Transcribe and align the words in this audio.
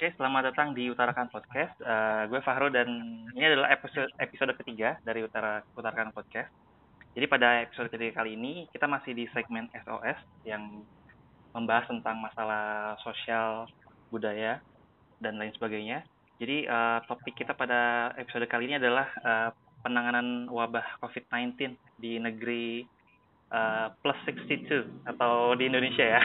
Oke, 0.00 0.16
selamat 0.16 0.48
datang 0.48 0.72
di 0.72 0.88
Utarakan 0.88 1.28
Podcast. 1.28 1.76
Uh, 1.84 2.24
gue 2.32 2.40
Fahro 2.40 2.72
dan 2.72 2.88
ini 3.36 3.44
adalah 3.52 3.68
episode 3.68 4.08
episode 4.16 4.56
ketiga 4.56 4.96
dari 5.04 5.20
Utara 5.20 5.60
Utarakan 5.76 6.08
Podcast. 6.16 6.48
Jadi 7.12 7.28
pada 7.28 7.60
episode 7.60 7.92
ketiga 7.92 8.24
kali 8.24 8.32
ini 8.32 8.64
kita 8.72 8.88
masih 8.88 9.12
di 9.12 9.28
segmen 9.28 9.68
SOS 9.76 10.16
yang 10.48 10.80
membahas 11.52 11.84
tentang 11.92 12.16
masalah 12.16 12.96
sosial, 13.04 13.68
budaya 14.08 14.64
dan 15.20 15.36
lain 15.36 15.52
sebagainya. 15.60 16.00
Jadi 16.40 16.64
uh, 16.64 17.04
topik 17.04 17.36
kita 17.36 17.52
pada 17.52 18.16
episode 18.16 18.48
kali 18.48 18.72
ini 18.72 18.80
adalah 18.80 19.04
uh, 19.20 19.52
penanganan 19.84 20.48
wabah 20.48 20.96
COVID-19 21.04 21.76
di 22.00 22.16
negeri 22.16 22.88
uh, 23.52 23.92
plus 24.00 24.16
62 24.24 25.12
atau 25.12 25.52
di 25.60 25.68
Indonesia 25.68 26.08
ya. 26.08 26.24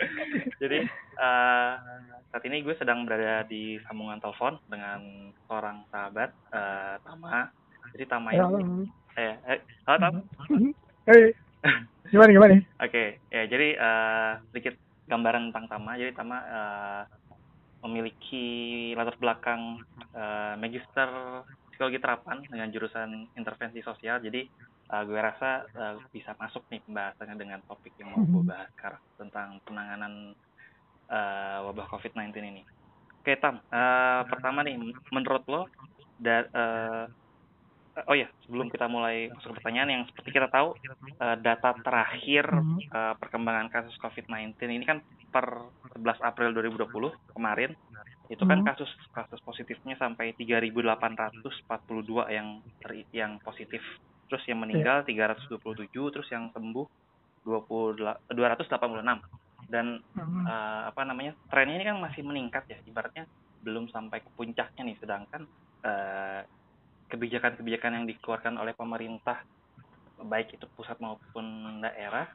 Jadi 0.60 0.84
uh, 1.16 2.15
saat 2.32 2.42
ini 2.46 2.62
gue 2.62 2.74
sedang 2.76 3.06
berada 3.06 3.46
di 3.46 3.78
sambungan 3.86 4.18
telepon 4.18 4.58
dengan 4.66 5.30
seorang 5.46 5.86
sahabat 5.88 6.30
uh, 6.52 6.96
Tama. 7.02 7.50
Jadi 7.94 8.04
Tama 8.10 8.28
ini, 8.34 8.42
halo. 8.42 8.58
eh, 9.16 9.34
eh 9.46 9.60
halo 9.86 9.98
Tam. 10.02 10.14
Hei, 11.08 11.30
gimana 12.10 12.30
gimana? 12.34 12.54
Oke, 12.58 12.66
okay. 12.82 13.08
ya 13.30 13.46
jadi 13.46 13.68
uh, 13.78 14.32
sedikit 14.50 14.74
gambaran 15.06 15.54
tentang 15.54 15.66
Tama. 15.70 15.94
Jadi 15.94 16.12
Tama 16.12 16.38
uh, 16.42 17.02
memiliki 17.86 18.44
latar 18.98 19.14
belakang 19.22 19.86
uh, 20.12 20.58
magister 20.58 21.08
psikologi 21.70 22.02
terapan 22.02 22.42
dengan 22.48 22.72
jurusan 22.74 23.30
intervensi 23.38 23.84
sosial. 23.84 24.18
Jadi 24.18 24.48
uh, 24.90 25.02
gue 25.06 25.20
rasa 25.20 25.62
uh, 25.76 25.94
bisa 26.10 26.34
masuk 26.40 26.66
nih 26.72 26.82
pembahasannya 26.82 27.36
dengan 27.38 27.60
topik 27.70 27.94
yang 28.02 28.12
mau 28.12 28.24
gue 28.24 28.42
mhm. 28.42 28.50
bahas 28.50 28.68
sekarang 28.74 29.02
tentang 29.20 29.48
penanganan 29.62 30.34
uh, 31.10 31.58
wabah 31.70 31.86
COVID-19 31.90 32.32
ini. 32.42 32.62
Oke 33.22 33.34
Tam, 33.42 33.58
uh, 33.58 34.22
pertama 34.30 34.62
nih 34.62 34.78
menurut 35.10 35.42
lo, 35.50 35.66
da, 36.22 36.46
uh, 36.46 37.04
oh 38.04 38.14
ya 38.14 38.28
sebelum 38.44 38.68
kita 38.68 38.86
mulai 38.92 39.32
masuk 39.32 39.56
ke 39.56 39.64
pertanyaan 39.64 39.88
yang 39.88 40.02
seperti 40.12 40.28
kita 40.36 40.52
tahu 40.52 40.76
uh, 41.16 41.36
data 41.40 41.72
terakhir 41.80 42.44
uh, 42.92 43.16
perkembangan 43.16 43.72
kasus 43.72 43.96
COVID-19 44.04 44.52
ini 44.68 44.84
kan 44.84 45.00
per 45.32 45.64
11 45.96 46.20
April 46.20 46.52
2020 46.52 47.32
kemarin 47.32 47.72
itu 48.26 48.42
kan 48.42 48.60
mhm. 48.60 48.66
kasus 48.68 48.90
kasus 49.14 49.40
positifnya 49.40 49.96
sampai 49.96 50.34
3.842 50.36 51.46
yang 52.28 52.60
yang 53.14 53.32
positif 53.40 53.80
terus 54.26 54.42
yang 54.50 54.60
meninggal 54.60 55.06
yeah. 55.06 55.30
327 55.30 55.88
terus 56.12 56.28
yang 56.34 56.50
sembuh 56.50 56.86
20 57.46 58.34
286 58.34 59.45
dan 59.66 60.00
hmm. 60.14 60.46
uh, 60.46 60.88
apa 60.90 61.02
namanya 61.02 61.34
trennya 61.50 61.76
ini 61.82 61.86
kan 61.86 61.98
masih 61.98 62.22
meningkat 62.22 62.64
ya 62.70 62.78
ibaratnya 62.86 63.26
belum 63.66 63.90
sampai 63.90 64.22
ke 64.22 64.30
puncaknya 64.38 64.82
nih 64.86 64.96
sedangkan 65.02 65.42
eh, 65.82 66.46
kebijakan-kebijakan 67.10 67.98
yang 67.98 68.06
dikeluarkan 68.06 68.62
oleh 68.62 68.70
pemerintah 68.78 69.42
baik 70.22 70.54
itu 70.54 70.70
pusat 70.78 70.94
maupun 71.02 71.78
daerah 71.82 72.30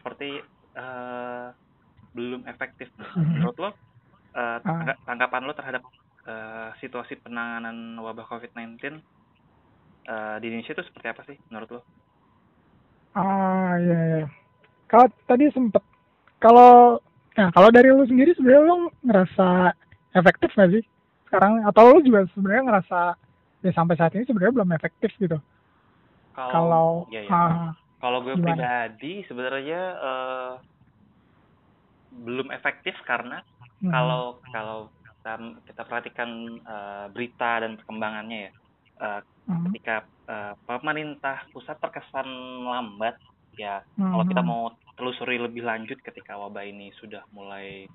seperti 0.00 0.42
uh, 0.76 1.48
belum 2.12 2.44
efektif 2.44 2.92
menurut 3.16 3.56
lo 3.56 3.70
uh, 4.36 4.58
tanggapan 5.08 5.42
lo 5.48 5.52
terhadap 5.56 5.82
uh, 6.28 6.74
situasi 6.82 7.16
penanganan 7.24 7.96
wabah 7.98 8.28
COVID-19 8.28 9.00
uh, 10.10 10.36
di 10.42 10.46
Indonesia 10.52 10.76
itu 10.76 10.84
seperti 10.84 11.06
apa 11.08 11.22
sih 11.24 11.36
menurut 11.48 11.80
lo? 11.80 11.82
Ah 13.16 13.74
iya 13.80 14.00
iya. 14.22 14.26
Kalau 14.86 15.08
tadi 15.26 15.48
sempet 15.50 15.82
kalau 16.40 16.98
nah 17.38 17.48
kalau 17.54 17.70
dari 17.70 17.88
lo 17.94 18.02
sendiri 18.04 18.34
sebenarnya 18.34 18.64
lo 18.66 18.76
ngerasa 19.06 19.48
efektif 20.18 20.50
nggak 20.56 20.70
sih 20.74 20.84
sekarang 21.30 21.62
atau 21.62 21.94
lo 21.94 21.98
juga 22.02 22.26
sebenarnya 22.34 22.62
ngerasa 22.66 23.00
ya 23.60 23.72
sampai 23.76 23.94
saat 23.94 24.12
ini 24.16 24.26
sebenarnya 24.26 24.56
belum 24.56 24.70
efektif 24.74 25.12
gitu? 25.20 25.38
Kalau 26.34 27.06
iya, 27.12 27.28
iya. 27.28 27.30
Uh, 27.30 27.70
kalau 28.00 28.24
gue 28.24 28.34
gimana? 28.34 28.56
pribadi 28.56 29.14
sebenarnya 29.28 29.80
uh, 30.00 30.52
belum 32.24 32.48
efektif 32.50 32.96
karena 33.04 33.44
hmm. 33.84 33.92
kalau 33.92 34.40
kalau 34.50 34.78
kita, 35.04 35.32
kita 35.68 35.82
perhatikan 35.84 36.30
uh, 36.64 37.06
berita 37.12 37.60
dan 37.60 37.76
perkembangannya 37.76 38.48
ya 38.48 38.52
uh, 39.04 39.20
hmm. 39.46 39.70
ketika 39.70 40.08
uh, 40.26 40.56
pemerintah 40.64 41.44
pusat 41.52 41.76
terkesan 41.76 42.28
lambat 42.64 43.20
ya 43.60 43.84
hmm. 44.00 44.10
kalau 44.16 44.24
kita 44.24 44.42
mau 44.42 44.62
telusuri 45.00 45.40
lebih 45.40 45.64
lanjut 45.64 45.96
ketika 46.04 46.36
wabah 46.36 46.68
ini 46.68 46.92
sudah 47.00 47.24
mulai 47.32 47.88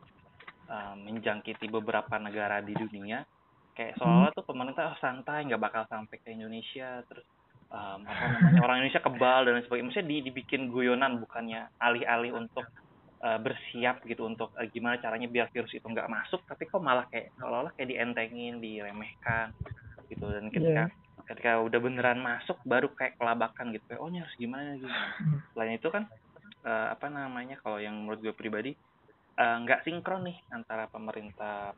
uh, 0.65 0.97
menjangkiti 0.97 1.69
beberapa 1.69 2.17
negara 2.17 2.65
di 2.65 2.73
dunia. 2.73 3.21
Kayak 3.77 4.01
hmm. 4.01 4.33
tuh 4.33 4.45
pemerintah 4.47 4.95
oh, 4.95 4.97
santai 4.97 5.45
nggak 5.45 5.61
bakal 5.61 5.83
sampai 5.85 6.17
ke 6.17 6.33
Indonesia. 6.33 7.05
Terus 7.05 7.27
um, 7.69 8.01
apa 8.07 8.25
namanya 8.33 8.59
orang 8.65 8.77
Indonesia 8.81 9.03
kebal 9.05 9.39
dan 9.45 9.61
sebagainya. 9.61 9.87
Maksudnya 9.91 10.09
di, 10.09 10.17
dibikin 10.31 10.61
guyonan 10.73 11.21
bukannya 11.21 11.69
alih-alih 11.77 12.33
untuk 12.33 12.65
uh, 13.21 13.37
bersiap 13.37 14.01
gitu 14.09 14.25
untuk 14.25 14.49
uh, 14.57 14.65
gimana 14.73 14.97
caranya 14.97 15.29
biar 15.29 15.53
virus 15.53 15.75
itu 15.75 15.85
nggak 15.85 16.09
masuk 16.09 16.41
tapi 16.49 16.65
kok 16.65 16.81
malah 16.81 17.05
kayak 17.11 17.35
seolah-olah 17.37 17.75
kayak 17.77 17.93
dientengin 17.93 18.63
diremehkan 18.63 19.53
gitu. 20.09 20.25
Dan 20.25 20.49
ketika 20.49 20.89
yeah. 20.89 21.23
ketika 21.29 21.59
udah 21.61 21.79
beneran 21.83 22.23
masuk 22.23 22.57
baru 22.65 22.89
kayak 22.95 23.19
kelabakan 23.19 23.75
gitu. 23.75 23.83
Kayak 23.91 24.01
oh 24.01 24.09
ini 24.09 24.19
harus 24.23 24.35
gimana 24.39 24.79
gitu 24.79 24.89
selain 25.53 25.75
itu 25.75 25.89
kan 25.91 26.07
uh, 26.65 26.87
apa 26.91 27.07
namanya 27.07 27.61
kalau 27.61 27.77
yang 27.77 27.93
menurut 27.93 28.19
gue 28.19 28.35
pribadi 28.35 28.73
eh, 29.35 29.57
nggak 29.61 29.79
uh, 29.79 29.85
sinkron 29.85 30.25
nih 30.25 30.37
antara 30.51 30.89
pemerintah 30.89 31.77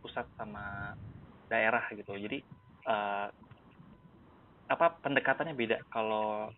pusat 0.00 0.26
sama 0.34 0.96
daerah 1.46 1.84
gitu. 1.92 2.16
Jadi 2.16 2.42
uh, 2.88 3.28
apa 4.72 4.86
pendekatannya 5.04 5.54
beda. 5.54 5.76
Kalau 5.92 6.48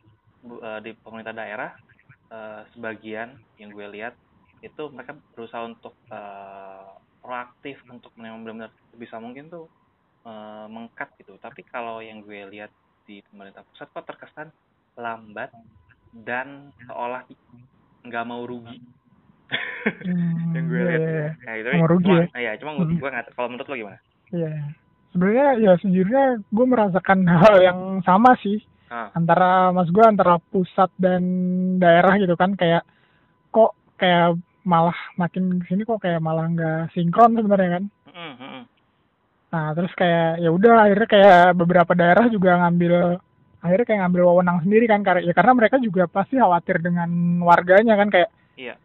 uh, 0.46 0.80
di 0.80 0.94
pemerintah 0.94 1.34
daerah 1.34 1.74
uh, 2.30 2.62
sebagian 2.72 3.34
yang 3.58 3.74
gue 3.74 3.86
lihat 4.00 4.14
itu 4.64 4.88
mereka 4.88 5.18
berusaha 5.36 5.66
untuk 5.66 5.92
uh, 6.08 6.96
proaktif 7.20 7.80
untuk 7.88 8.12
benar-benar 8.16 8.72
bisa 8.96 9.20
mungkin 9.20 9.52
tuh 9.52 9.66
uh, 10.24 10.68
mengkat 10.70 11.12
gitu. 11.20 11.36
Tapi 11.40 11.66
kalau 11.68 12.00
yang 12.00 12.24
gue 12.24 12.48
lihat 12.48 12.72
di 13.04 13.20
pemerintah 13.28 13.64
pusat 13.68 13.92
kok 13.92 14.08
terkesan 14.08 14.48
lambat 14.96 15.52
dan 16.22 16.70
seolah 16.86 17.26
nggak 18.06 18.25
mau 18.28 18.47
rugi 18.47 18.78
hmm, 19.50 20.52
yang 20.54 20.64
gue 20.70 20.82
lihat 20.86 21.00
yeah, 21.02 21.14
yeah. 21.19 21.32
Nah, 21.42 21.54
itu 21.58 21.69
mau 21.75 21.91
rugi 21.91 22.14
cuma, 22.14 22.38
ya, 22.38 22.38
ya 22.38 22.52
cuma 22.62 22.70
gue, 22.78 22.86
hmm. 22.86 23.00
gue 23.02 23.10
nggak 23.10 23.26
kalau 23.34 23.48
menurut 23.50 23.66
lo 23.66 23.75
gimana 23.75 23.98
iya 24.30 24.44
yeah. 24.47 24.62
sebenarnya 25.10 25.47
ya 25.58 25.72
sejujurnya 25.82 26.25
gue 26.47 26.66
merasakan 26.70 27.19
hal 27.42 27.56
yang 27.58 27.80
sama 28.06 28.38
sih 28.38 28.62
ah. 28.94 29.10
antara 29.19 29.75
mas 29.75 29.91
gue 29.91 30.04
antara 30.04 30.38
pusat 30.54 30.91
dan 31.02 31.22
daerah 31.82 32.14
gitu 32.22 32.38
kan 32.38 32.54
kayak 32.54 32.86
kok 33.50 33.75
kayak 33.98 34.38
malah 34.64 34.96
makin 35.19 35.60
sini 35.66 35.82
kok 35.82 36.00
kayak 36.00 36.22
malah 36.22 36.46
nggak 36.48 36.94
sinkron 36.94 37.34
sebenarnya 37.34 37.81
kan 37.81 37.84
mm 38.14 38.34
-hmm. 38.38 38.62
Nah, 39.54 39.70
terus 39.70 39.94
kayak 39.94 40.42
ya 40.42 40.50
udah 40.50 40.82
akhirnya 40.82 41.06
kayak 41.06 41.42
beberapa 41.54 41.94
daerah 41.94 42.26
juga 42.26 42.58
ngambil 42.58 43.22
akhirnya 43.64 43.86
kayak 43.88 44.00
ngambil 44.04 44.22
wewenang 44.28 44.58
sendiri 44.60 44.84
kan 44.84 45.00
karena 45.00 45.25
ya 45.25 45.32
karena 45.32 45.52
mereka 45.56 45.76
juga 45.80 46.04
pasti 46.04 46.36
khawatir 46.36 46.84
dengan 46.84 47.08
warganya 47.41 47.97
kan 47.97 48.08
kayak 48.12 48.30
iya. 48.60 48.76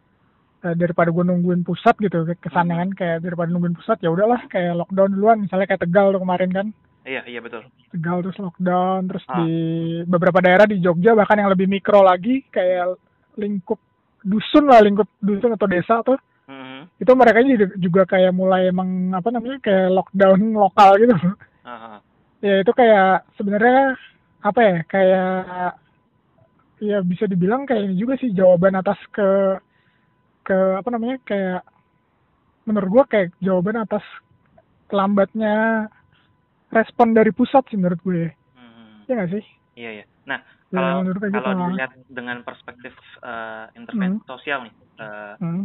Eh, 0.60 0.76
daripada 0.76 1.08
gue 1.08 1.24
nungguin 1.24 1.64
pusat 1.64 1.96
gitu 2.00 2.24
kesannya 2.36 2.76
hmm. 2.76 2.82
kan 2.84 2.90
kayak 2.96 3.18
daripada 3.24 3.48
nungguin 3.48 3.76
pusat 3.76 3.96
ya 4.00 4.12
udahlah 4.12 4.44
kayak 4.48 4.76
lockdown 4.76 5.12
duluan 5.12 5.38
misalnya 5.44 5.68
kayak 5.68 5.84
Tegal 5.84 6.12
tuh 6.12 6.20
kemarin 6.20 6.50
kan 6.52 6.66
iya 7.04 7.24
iya 7.24 7.40
betul 7.40 7.64
Tegal 7.92 8.24
terus 8.24 8.38
lockdown 8.40 9.00
terus 9.08 9.24
ah. 9.28 9.40
di 9.40 9.52
beberapa 10.04 10.40
daerah 10.40 10.64
di 10.64 10.80
Jogja 10.80 11.16
bahkan 11.16 11.40
yang 11.40 11.52
lebih 11.52 11.68
mikro 11.68 12.04
lagi 12.04 12.44
kayak 12.52 12.96
lingkup 13.40 13.80
dusun 14.20 14.68
lah 14.68 14.84
lingkup 14.84 15.08
dusun 15.20 15.56
atau 15.56 15.68
desa 15.68 16.04
tuh 16.04 16.20
itu 17.00 17.12
mereka 17.16 17.40
juga 17.80 18.02
kayak 18.04 18.32
mulai 18.36 18.68
emang 18.68 19.16
apa 19.16 19.28
namanya 19.32 19.56
kayak 19.64 19.88
lockdown 19.96 20.40
lokal 20.52 20.90
gitu 21.00 21.16
uh-huh. 21.16 21.98
ya 22.44 22.60
itu 22.60 22.72
kayak 22.76 23.24
sebenarnya 23.40 23.96
apa 24.40 24.60
ya 24.60 24.76
kayak 24.88 25.34
ya 26.80 26.98
bisa 27.04 27.28
dibilang 27.28 27.68
kayak 27.68 27.92
ini 27.92 27.94
juga 28.00 28.16
sih 28.16 28.32
jawaban 28.32 28.76
atas 28.76 28.96
ke 29.12 29.60
ke 30.44 30.56
apa 30.80 30.88
namanya 30.88 31.20
kayak 31.28 31.62
menurut 32.64 32.88
gua 32.88 33.04
kayak 33.04 33.36
jawaban 33.44 33.84
atas 33.84 34.04
lambatnya 34.90 35.86
respon 36.72 37.12
dari 37.12 37.30
pusat 37.30 37.62
sih 37.68 37.78
menurut 37.78 38.00
gue 38.02 38.32
hmm. 38.32 39.06
ya 39.06 39.12
nggak 39.14 39.30
sih 39.38 39.44
iya 39.76 39.90
iya 40.02 40.04
nah 40.26 40.38
kalau 40.70 41.02
ya, 41.02 41.14
kalau 41.34 41.54
gitu, 41.54 41.66
dilihat 41.74 41.92
dengan 42.10 42.36
perspektif 42.46 42.94
uh, 43.26 43.66
intervensi 43.74 44.22
hmm. 44.22 44.30
sosial 44.30 44.66
nih 44.66 44.74
uh, 45.02 45.34
hmm 45.38 45.64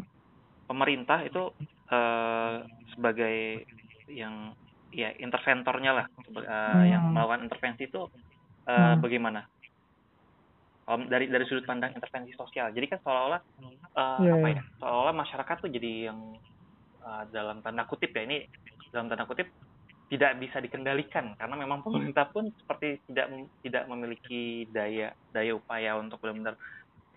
pemerintah 0.65 1.21
itu 1.21 1.53
uh, 1.93 2.65
sebagai 2.93 3.65
yang 4.09 4.53
ya 4.93 5.13
interventornya 5.17 5.91
lah 6.03 6.05
uh, 6.09 6.41
hmm. 6.41 6.85
yang 6.89 7.03
melakukan 7.13 7.49
intervensi 7.49 7.85
itu 7.89 8.09
uh, 8.65 8.73
hmm. 8.73 9.01
bagaimana 9.01 9.41
um, 10.89 11.09
dari 11.09 11.29
dari 11.29 11.45
sudut 11.49 11.65
pandang 11.65 11.93
intervensi 11.93 12.33
sosial 12.37 12.69
jadi 12.73 12.85
kan 12.89 12.99
seolah-olah 13.01 13.41
uh, 13.97 14.19
yeah, 14.21 14.35
apa 14.37 14.47
iya. 14.49 14.55
ya 14.57 14.63
seolah-olah 14.81 15.15
masyarakat 15.15 15.55
tuh 15.61 15.71
jadi 15.73 15.91
yang 16.11 16.19
uh, 17.01 17.23
dalam 17.33 17.61
tanda 17.65 17.85
kutip 17.89 18.13
ya 18.13 18.21
ini 18.25 18.45
dalam 18.93 19.09
tanda 19.09 19.25
kutip 19.25 19.49
tidak 20.05 20.37
bisa 20.37 20.61
dikendalikan 20.61 21.33
karena 21.33 21.55
memang 21.57 21.81
pemerintah 21.81 22.29
pun 22.29 22.53
seperti 22.61 23.01
tidak 23.09 23.25
tidak 23.65 23.83
memiliki 23.89 24.69
daya 24.69 25.17
daya 25.33 25.57
upaya 25.57 25.97
untuk 25.97 26.21
benar-benar 26.21 26.53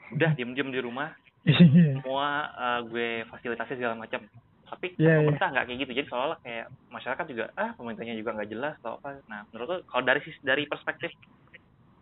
udah 0.09 0.31
diem-diem 0.33 0.73
di 0.73 0.81
rumah 0.81 1.12
iya. 1.45 2.00
semua 2.00 2.49
uh, 2.56 2.81
gue 2.89 3.29
fasilitasi 3.29 3.77
segala 3.77 4.00
macam 4.00 4.25
tapi 4.69 4.94
yeah, 5.00 5.25
pemerintah 5.25 5.49
nggak 5.50 5.65
yeah. 5.65 5.70
kayak 5.73 5.81
gitu 5.82 5.93
jadi 5.97 6.09
seolah 6.12 6.38
kayak 6.44 6.67
masyarakat 6.93 7.25
juga 7.32 7.44
ah 7.56 7.70
pemerintahnya 7.75 8.15
juga 8.17 8.31
nggak 8.37 8.50
jelas 8.53 8.75
atau 8.85 9.00
apa 9.00 9.09
nah 9.26 9.41
menurut 9.50 9.67
lo 9.69 9.76
kalau 9.88 10.05
dari 10.05 10.20
dari 10.44 10.65
perspektif 10.69 11.11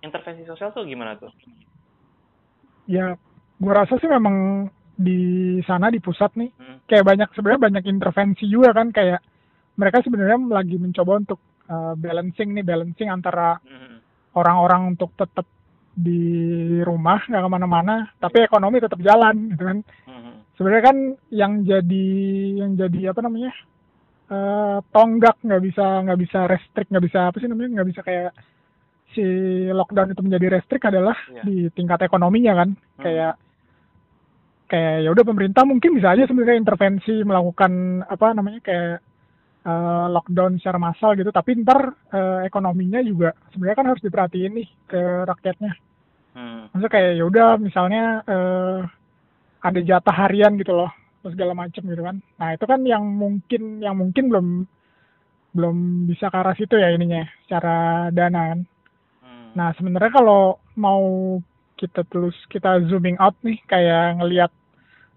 intervensi 0.02 0.42
sosial 0.44 0.74
tuh 0.74 0.84
gimana 0.84 1.16
tuh 1.16 1.32
ya 2.90 3.14
gue 3.56 3.72
rasa 3.72 3.96
sih 3.98 4.10
memang 4.10 4.68
di 4.96 5.20
sana 5.68 5.92
di 5.92 6.00
pusat 6.00 6.32
nih 6.36 6.50
hmm. 6.56 6.76
kayak 6.88 7.04
banyak 7.04 7.28
sebenarnya 7.36 7.62
banyak 7.68 7.84
intervensi 7.88 8.44
juga 8.48 8.72
kan 8.72 8.88
kayak 8.92 9.20
mereka 9.76 10.00
sebenarnya 10.00 10.40
lagi 10.48 10.76
mencoba 10.80 11.12
untuk 11.20 11.40
uh, 11.68 11.92
balancing 11.96 12.56
nih 12.56 12.64
balancing 12.64 13.12
antara 13.12 13.60
hmm. 13.60 14.00
orang-orang 14.36 14.88
hmm. 14.88 14.90
untuk 14.96 15.12
tetap 15.20 15.44
di 15.96 16.20
rumah 16.84 17.24
nggak 17.24 17.40
ke 17.40 17.50
mana-mana 17.50 18.08
tapi 18.20 18.44
ekonomi 18.44 18.80
tetap 18.80 19.00
jalan 19.00 19.52
gitu 19.52 19.64
kan 19.64 19.78
hmm. 20.08 20.25
Sebenarnya 20.56 20.84
kan 20.84 20.98
yang 21.30 21.52
jadi 21.62 22.08
yang 22.56 22.72
jadi 22.74 23.12
apa 23.12 23.20
namanya 23.24 23.52
uh, 24.32 24.78
tonggak 24.90 25.36
nggak 25.44 25.62
bisa 25.62 25.84
nggak 26.02 26.20
bisa 26.20 26.38
restrict 26.50 26.88
nggak 26.90 27.06
bisa 27.06 27.18
apa 27.30 27.36
sih 27.38 27.48
namanya 27.48 27.80
nggak 27.80 27.88
bisa 27.92 28.00
kayak 28.02 28.32
si 29.12 29.24
lockdown 29.72 30.12
itu 30.12 30.22
menjadi 30.24 30.46
restrict 30.60 30.84
adalah 30.88 31.16
yeah. 31.32 31.44
di 31.44 31.68
tingkat 31.72 32.04
ekonominya 32.04 32.52
kan 32.56 32.68
hmm. 32.74 33.02
kayak 33.04 33.34
kayak 34.66 35.06
ya 35.06 35.08
udah 35.14 35.24
pemerintah 35.24 35.62
mungkin 35.62 35.94
bisa 35.94 36.10
aja 36.10 36.26
sebenarnya 36.26 36.58
intervensi 36.58 37.22
melakukan 37.22 38.02
apa 38.02 38.34
namanya 38.34 38.60
kayak 38.66 38.98
uh, 39.62 40.06
lockdown 40.10 40.58
secara 40.58 40.78
massal 40.82 41.14
gitu 41.14 41.30
tapi 41.30 41.54
ntar 41.62 41.94
uh, 42.10 42.42
ekonominya 42.42 42.98
juga 43.06 43.30
sebenarnya 43.54 43.78
kan 43.78 43.88
harus 43.94 44.02
diperhatiin 44.02 44.52
nih 44.58 44.68
ke 44.90 45.00
rakyatnya 45.22 45.72
hmm. 46.34 46.74
maksudnya 46.74 46.92
kayak 46.92 47.12
ya 47.14 47.24
udah 47.30 47.48
misalnya 47.62 48.04
uh, 48.26 48.80
ada 49.62 49.80
jatah 49.82 50.14
harian 50.14 50.56
gitu 50.60 50.72
loh 50.76 50.90
terus 51.20 51.34
segala 51.34 51.58
macam 51.58 51.82
gitu 51.82 52.02
kan. 52.06 52.16
Nah 52.38 52.48
itu 52.54 52.64
kan 52.70 52.80
yang 52.86 53.02
mungkin 53.02 53.82
yang 53.82 53.98
mungkin 53.98 54.30
belum 54.30 54.48
belum 55.56 55.76
bisa 56.06 56.28
ke 56.28 56.36
arah 56.36 56.54
situ 56.54 56.76
ya 56.76 56.92
ininya 56.92 57.24
secara 57.48 58.08
dana 58.12 58.52
kan. 58.52 58.60
Hmm. 59.24 59.50
nah 59.56 59.72
sebenarnya 59.74 60.12
kalau 60.12 60.60
mau 60.76 61.02
kita 61.80 62.04
terus 62.08 62.36
kita 62.52 62.84
zooming 62.88 63.16
out 63.16 63.34
nih 63.40 63.56
kayak 63.68 64.20
ngelihat 64.20 64.52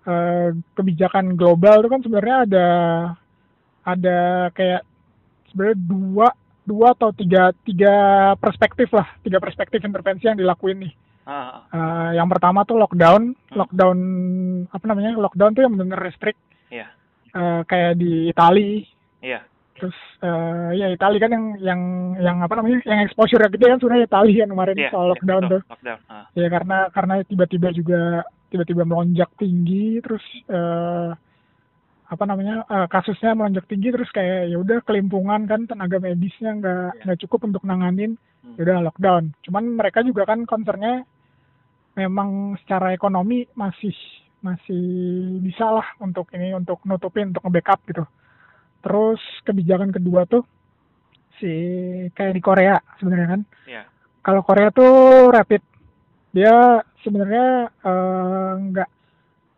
uh, 0.08 0.56
kebijakan 0.76 1.36
global 1.36 1.84
itu 1.84 1.90
kan 1.92 2.02
sebenarnya 2.04 2.38
ada 2.48 2.68
ada 3.84 4.20
kayak 4.56 4.84
sebenarnya 5.52 5.78
dua 5.78 6.28
dua 6.68 6.88
atau 6.94 7.10
tiga 7.16 7.52
tiga 7.64 7.96
perspektif 8.38 8.92
lah 8.92 9.08
tiga 9.24 9.40
perspektif 9.40 9.82
intervensi 9.84 10.28
yang 10.28 10.40
dilakuin 10.40 10.88
nih 10.88 10.94
uh. 11.30 11.62
Uh, 11.70 12.10
yang 12.18 12.26
pertama 12.26 12.66
tuh 12.66 12.82
lockdown 12.82 13.38
hmm. 13.38 13.54
lockdown 13.54 13.98
apa 14.74 14.86
namanya 14.90 15.14
lockdown 15.14 15.54
tuh 15.54 15.64
yang 15.64 15.78
benar 15.78 16.02
restrict 16.02 16.42
yeah. 16.74 16.90
Iya. 17.30 17.38
uh, 17.38 17.62
kayak 17.70 18.02
di 18.02 18.34
Itali 18.34 18.90
yeah 19.22 19.46
terus 19.80 19.96
uh, 20.22 20.70
ya 20.76 20.92
Italia 20.92 21.20
kan 21.24 21.32
yang 21.32 21.46
yang 21.64 21.82
yang 22.20 22.38
apa 22.44 22.60
namanya 22.60 22.84
yang 22.84 23.00
exposure 23.08 23.40
gede 23.48 23.66
kan 23.72 23.80
sebenarnya 23.80 24.12
Italia 24.12 24.44
kan 24.44 24.52
kemarin 24.52 24.78
yeah, 24.78 24.92
soal 24.92 25.08
iya, 25.08 25.12
lockdown 25.16 25.42
yeah, 25.42 25.52
tuh 25.52 25.62
lockdown. 25.72 26.00
Uh. 26.12 26.26
ya 26.36 26.48
karena 26.52 26.78
karena 26.92 27.14
tiba-tiba 27.24 27.68
juga 27.72 28.02
tiba-tiba 28.52 28.84
melonjak 28.84 29.32
tinggi 29.40 30.04
terus 30.04 30.22
uh, 30.52 31.16
apa 32.10 32.24
namanya 32.28 32.68
uh, 32.68 32.88
kasusnya 32.92 33.32
melonjak 33.34 33.66
tinggi 33.72 33.90
terus 33.96 34.12
kayak 34.12 34.52
ya 34.52 34.58
udah 34.60 34.84
kelimpungan 34.84 35.48
kan 35.48 35.64
tenaga 35.66 35.98
medisnya 36.04 36.52
nggak 36.60 36.90
yeah. 37.00 37.04
nggak 37.08 37.20
cukup 37.26 37.40
untuk 37.48 37.64
nanganin 37.64 38.20
hmm. 38.44 38.60
ya 38.60 38.62
udah 38.68 38.78
lockdown 38.92 39.32
cuman 39.48 39.64
mereka 39.80 40.04
juga 40.04 40.28
kan 40.28 40.44
concernnya 40.44 41.08
memang 41.98 42.60
secara 42.62 42.94
ekonomi 42.94 43.48
masih 43.58 43.96
masih 44.40 44.84
bisa 45.44 45.68
lah 45.68 45.88
untuk 46.00 46.32
ini 46.32 46.56
untuk 46.56 46.80
nutupin 46.88 47.34
untuk 47.34 47.44
nge-backup 47.44 47.80
gitu 47.92 48.04
Terus 48.80 49.20
kebijakan 49.44 49.92
kedua 49.92 50.24
tuh 50.24 50.44
si 51.40 51.52
kayak 52.16 52.36
di 52.36 52.42
Korea 52.44 52.80
sebenarnya 53.00 53.28
kan. 53.36 53.42
Yeah. 53.68 53.86
Kalau 54.24 54.44
Korea 54.44 54.72
tuh 54.72 55.28
rapid 55.32 55.64
dia 56.36 56.84
sebenarnya 57.04 57.74
enggak 58.60 58.90
uh, 58.90 58.96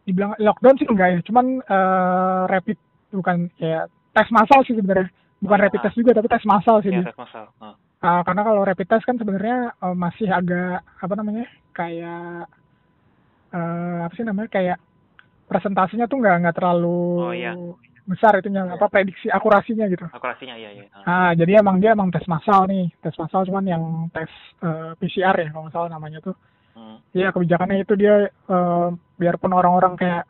dibilang 0.05 0.33
lockdown 0.39 0.77
sih 0.79 0.87
enggak 0.89 1.09
ya, 1.13 1.19
cuman 1.25 1.45
uh, 1.65 2.43
rapid 2.49 2.77
bukan 3.11 3.51
ya 3.61 3.85
tes 4.13 4.29
massal 4.33 4.65
sih 4.65 4.77
sebenarnya. 4.77 5.09
Bukan 5.41 5.57
rapid 5.57 5.81
test 5.81 5.97
juga 5.97 6.17
tapi 6.17 6.29
tes 6.29 6.45
massal 6.45 6.81
sih. 6.81 6.93
Yeah, 6.93 7.05
tes 7.05 7.17
massal. 7.17 7.49
Uh. 7.61 7.77
Uh, 8.01 8.21
karena 8.25 8.41
kalau 8.41 8.65
rapid 8.65 8.87
test 8.89 9.05
kan 9.05 9.17
sebenarnya 9.21 9.77
uh, 9.77 9.93
masih 9.93 10.25
agak 10.25 10.81
apa 10.81 11.13
namanya 11.13 11.45
kayak 11.69 12.49
uh, 13.53 14.09
apa 14.09 14.13
sih 14.17 14.25
namanya 14.25 14.49
kayak 14.49 14.77
presentasinya 15.45 16.09
tuh 16.09 16.17
nggak 16.17 16.35
nggak 16.41 16.55
terlalu 16.57 17.29
oh, 17.29 17.33
iya 17.35 17.53
besar 18.09 18.33
itu 18.41 18.49
yang 18.49 18.73
apa 18.73 18.89
prediksi 18.89 19.29
akurasinya 19.29 19.85
gitu. 19.85 20.05
Akurasinya 20.09 20.57
iya 20.57 20.73
iya. 20.73 20.85
Ah 21.05 21.31
jadi 21.37 21.61
emang 21.61 21.77
dia 21.77 21.93
emang 21.93 22.09
tes 22.09 22.25
massal 22.25 22.65
nih, 22.65 22.89
tes 22.99 23.13
massal 23.15 23.45
cuman 23.45 23.65
yang 23.69 23.83
tes 24.09 24.27
uh, 24.65 24.97
PCR 24.97 25.35
ya 25.37 25.47
kalau 25.53 25.69
nggak 25.69 25.75
salah 25.75 25.89
namanya 25.93 26.19
tuh. 26.19 26.35
Hmm. 26.73 26.97
Iya 27.13 27.29
hmm. 27.29 27.35
kebijakannya 27.37 27.77
itu 27.85 27.93
dia 27.95 28.27
uh, 28.49 28.89
biarpun 29.21 29.53
orang-orang 29.53 29.93
kayak 29.95 30.25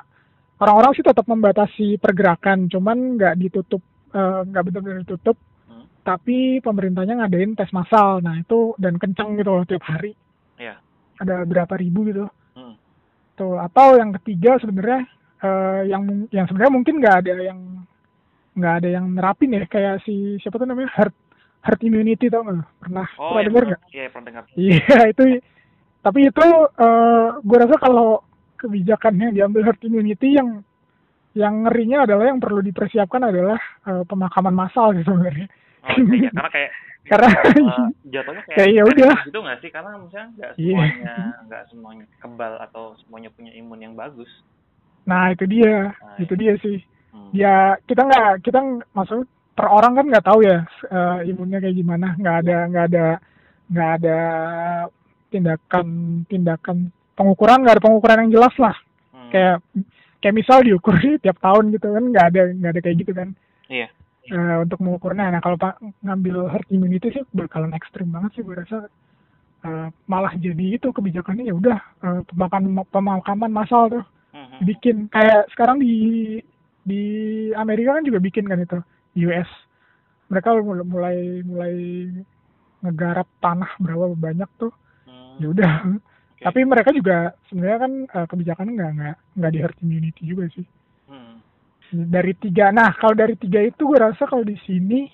orang-orang 0.61 0.91
sih 0.93 1.05
tetap 1.05 1.25
membatasi 1.25 1.97
pergerakan, 1.97 2.67
cuman 2.69 3.17
nggak 3.17 3.39
ditutup 3.39 3.81
nggak 4.11 4.61
uh, 4.61 4.65
benar-benar 4.67 5.01
ditutup. 5.07 5.39
Tapi 6.01 6.59
pemerintahnya 6.65 7.21
ngadain 7.21 7.53
tes 7.53 7.69
massal, 7.69 8.25
nah 8.25 8.33
itu 8.33 8.73
dan 8.81 8.97
kencang 8.97 9.37
gitu 9.37 9.53
loh 9.53 9.65
tiap 9.69 9.85
hari. 9.85 10.17
Iya. 10.57 10.81
Ada 11.21 11.45
berapa 11.45 11.77
ribu 11.77 12.09
gitu. 12.09 12.25
Hmm. 12.57 12.73
Tuh 13.37 13.61
atau 13.61 14.01
yang 14.01 14.09
ketiga 14.17 14.57
sebenarnya 14.57 15.05
uh, 15.45 15.81
yang 15.85 16.25
yang 16.33 16.49
sebenarnya 16.49 16.73
mungkin 16.73 16.95
nggak 16.97 17.15
ada 17.21 17.33
yang 17.37 17.59
nggak 18.57 18.73
ada 18.81 18.89
yang 18.89 19.05
nerapin 19.13 19.53
ya. 19.53 19.63
Kayak 19.69 20.01
si 20.01 20.41
siapa 20.41 20.57
tuh 20.57 20.65
namanya? 20.65 20.89
Herd 20.89 21.13
herd 21.61 21.81
immunity 21.85 22.33
tau 22.33 22.41
nggak? 22.41 22.65
Pernah? 22.81 23.07
Oh, 23.21 23.37
pernah 23.37 23.41
iya, 23.41 23.47
dengar 23.47 23.63
nggak? 23.69 23.81
Iya 23.93 24.03
pernah 24.09 24.25
dengar. 24.25 24.43
Iya 24.57 24.97
itu 25.13 25.23
tapi 26.01 26.19
itu 26.25 26.41
uh, 26.41 26.65
eh, 26.81 27.27
gue 27.45 27.57
rasa 27.61 27.77
kalau 27.77 28.25
kebijakannya 28.57 29.37
diambil 29.37 29.69
herd 29.69 29.81
immunity 29.85 30.33
yang 30.33 30.65
yang 31.37 31.63
ngerinya 31.63 32.03
adalah 32.09 32.25
yang 32.27 32.41
perlu 32.43 32.59
dipersiapkan 32.59 33.21
adalah 33.23 33.61
uh, 33.87 34.03
pemakaman 34.03 34.51
massal 34.51 34.91
sih 34.91 35.05
sebenarnya 35.05 35.47
oh, 35.85 35.97
iya, 36.13 36.29
karena 36.37 36.51
kayak 36.51 36.71
karena 37.01 37.29
uh, 37.29 37.89
jatuhnya 38.13 38.41
kayak, 38.45 38.57
kayak 38.57 38.71
ya 38.73 38.83
udah 38.85 39.15
gitu 39.25 39.39
nggak 39.41 39.57
sih 39.59 39.69
karena 39.73 39.91
misalnya 39.97 40.27
nggak 40.37 40.51
iya. 40.55 40.75
semuanya 40.75 41.15
nggak 41.49 41.63
yeah. 41.63 41.69
semuanya 41.69 42.05
kebal 42.21 42.53
atau 42.61 42.85
semuanya 43.01 43.29
punya 43.33 43.51
imun 43.57 43.79
yang 43.81 43.93
bagus 43.97 44.29
Nah 45.05 45.33
itu 45.33 45.45
dia, 45.49 45.93
nah, 45.97 46.17
itu 46.21 46.33
dia 46.37 46.53
sih. 46.61 46.77
Hmm. 47.11 47.29
Ya 47.33 47.75
kita 47.89 48.05
nggak 48.05 48.45
kita 48.45 48.59
maksud 48.93 49.25
per 49.51 49.67
orang 49.67 49.97
kan 49.97 50.05
nggak 50.07 50.25
tahu 50.25 50.39
ya 50.45 50.63
uh, 50.91 51.19
imunnya 51.25 51.59
kayak 51.59 51.77
gimana. 51.77 52.13
Nggak 52.17 52.35
ada 52.45 52.57
nggak 52.69 52.85
ada 52.91 53.05
nggak 53.71 53.89
ada 54.01 54.19
tindakan 55.31 55.87
tindakan 56.27 56.77
pengukuran 57.15 57.63
nggak 57.63 57.75
ada 57.79 57.83
pengukuran 57.83 58.21
yang 58.27 58.33
jelas 58.39 58.55
lah. 58.61 58.75
Hmm. 59.11 59.31
Kayak 59.33 59.57
kayak 60.21 60.37
misal 60.37 60.61
diukur 60.61 60.95
tiap 61.19 61.37
tahun 61.41 61.73
gitu 61.73 61.87
kan 61.89 62.03
nggak 62.13 62.25
ada 62.35 62.41
nggak 62.53 62.71
ada 62.77 62.81
kayak 62.81 62.97
gitu 63.01 63.11
kan. 63.15 63.29
Iya. 63.71 63.87
Uh, 64.29 64.61
untuk 64.61 64.77
mengukurnya. 64.85 65.33
Nah 65.33 65.41
kalau 65.41 65.57
pak 65.57 65.81
ngambil 66.05 66.45
herd 66.45 66.69
immunity 66.69 67.09
sih 67.09 67.25
bakalan 67.33 67.73
ekstrim 67.73 68.13
banget 68.13 68.37
sih 68.37 68.45
gue 68.45 68.53
rasa. 68.53 68.85
Uh, 69.65 69.89
malah 70.05 70.33
jadi 70.37 70.77
itu 70.77 70.93
kebijakannya 70.93 71.49
ya 71.49 71.57
udah 71.57 71.77
uh, 72.05 72.21
pemakaman 72.29 72.85
pemakaman 72.89 73.51
massal 73.53 73.89
tuh 73.89 74.05
hmm. 74.33 74.65
bikin 74.65 75.05
kayak 75.13 75.45
sekarang 75.53 75.77
di 75.77 75.93
di 76.81 77.01
Amerika 77.53 77.93
kan 77.93 78.05
juga 78.05 78.17
bikin 78.17 78.49
kan 78.49 78.57
itu 78.57 78.81
US 79.29 79.45
mereka 80.33 80.57
mulai 80.65 81.45
mulai 81.45 81.75
ngegarap 82.81 83.29
tanah 83.37 83.69
berapa 83.77 84.17
banyak 84.17 84.49
tuh 84.57 84.73
hmm. 85.05 85.45
ya 85.45 85.47
udah 85.53 85.73
okay. 85.93 86.41
tapi 86.41 86.59
mereka 86.65 86.89
juga 86.89 87.37
sebenarnya 87.45 87.79
kan 87.85 87.91
uh, 88.17 88.25
kebijakannya 88.25 88.73
nggak 88.73 88.91
nggak 88.97 89.15
nggak 89.37 89.51
di 89.53 89.59
herd 89.61 89.77
immunity 89.85 90.21
juga 90.25 90.49
sih. 90.57 90.65
Dari 91.91 92.33
tiga 92.39 92.71
nah 92.71 92.95
kalau 92.95 93.13
dari 93.13 93.35
tiga 93.35 93.59
itu 93.59 93.83
gue 93.83 93.99
rasa 93.99 94.23
kalau 94.23 94.47
di 94.47 94.55
sini 94.63 95.11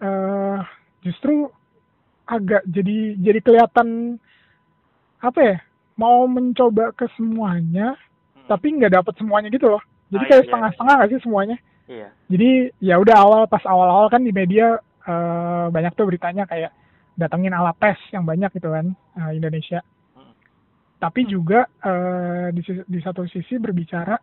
uh, 0.00 0.62
justru 1.02 1.50
agak 2.24 2.64
jadi 2.64 3.20
jadi 3.20 3.38
kelihatan 3.44 4.16
apa 5.20 5.40
ya 5.40 5.56
mau 6.00 6.24
mencoba 6.24 6.94
ke 6.96 7.04
semuanya 7.18 7.94
hmm. 8.38 8.48
tapi 8.48 8.66
nggak 8.80 8.94
dapat 9.02 9.14
semuanya 9.20 9.48
gitu 9.52 9.68
loh 9.68 9.82
jadi 10.08 10.24
ah, 10.24 10.28
kayak 10.30 10.40
iya, 10.40 10.48
setengah-setengah 10.48 10.94
nggak 10.94 11.10
sih 11.10 11.20
semuanya 11.22 11.56
iya. 11.90 12.08
jadi 12.30 12.50
ya 12.80 12.94
udah 12.96 13.16
awal 13.18 13.42
pas 13.50 13.62
awal-awal 13.68 14.08
kan 14.08 14.24
di 14.24 14.32
media 14.32 14.80
uh, 15.04 15.66
banyak 15.68 15.92
tuh 15.92 16.06
beritanya 16.08 16.48
kayak 16.48 16.72
datengin 17.14 17.54
alat 17.54 17.76
tes 17.78 17.98
yang 18.10 18.24
banyak 18.24 18.50
gitu 18.56 18.72
kan 18.72 18.96
uh, 19.20 19.30
Indonesia 19.30 19.84
hmm. 20.16 20.34
tapi 20.98 21.28
juga 21.28 21.68
uh, 21.84 22.48
di, 22.50 22.62
di 22.64 22.98
satu 23.04 23.28
sisi 23.28 23.60
berbicara 23.60 24.16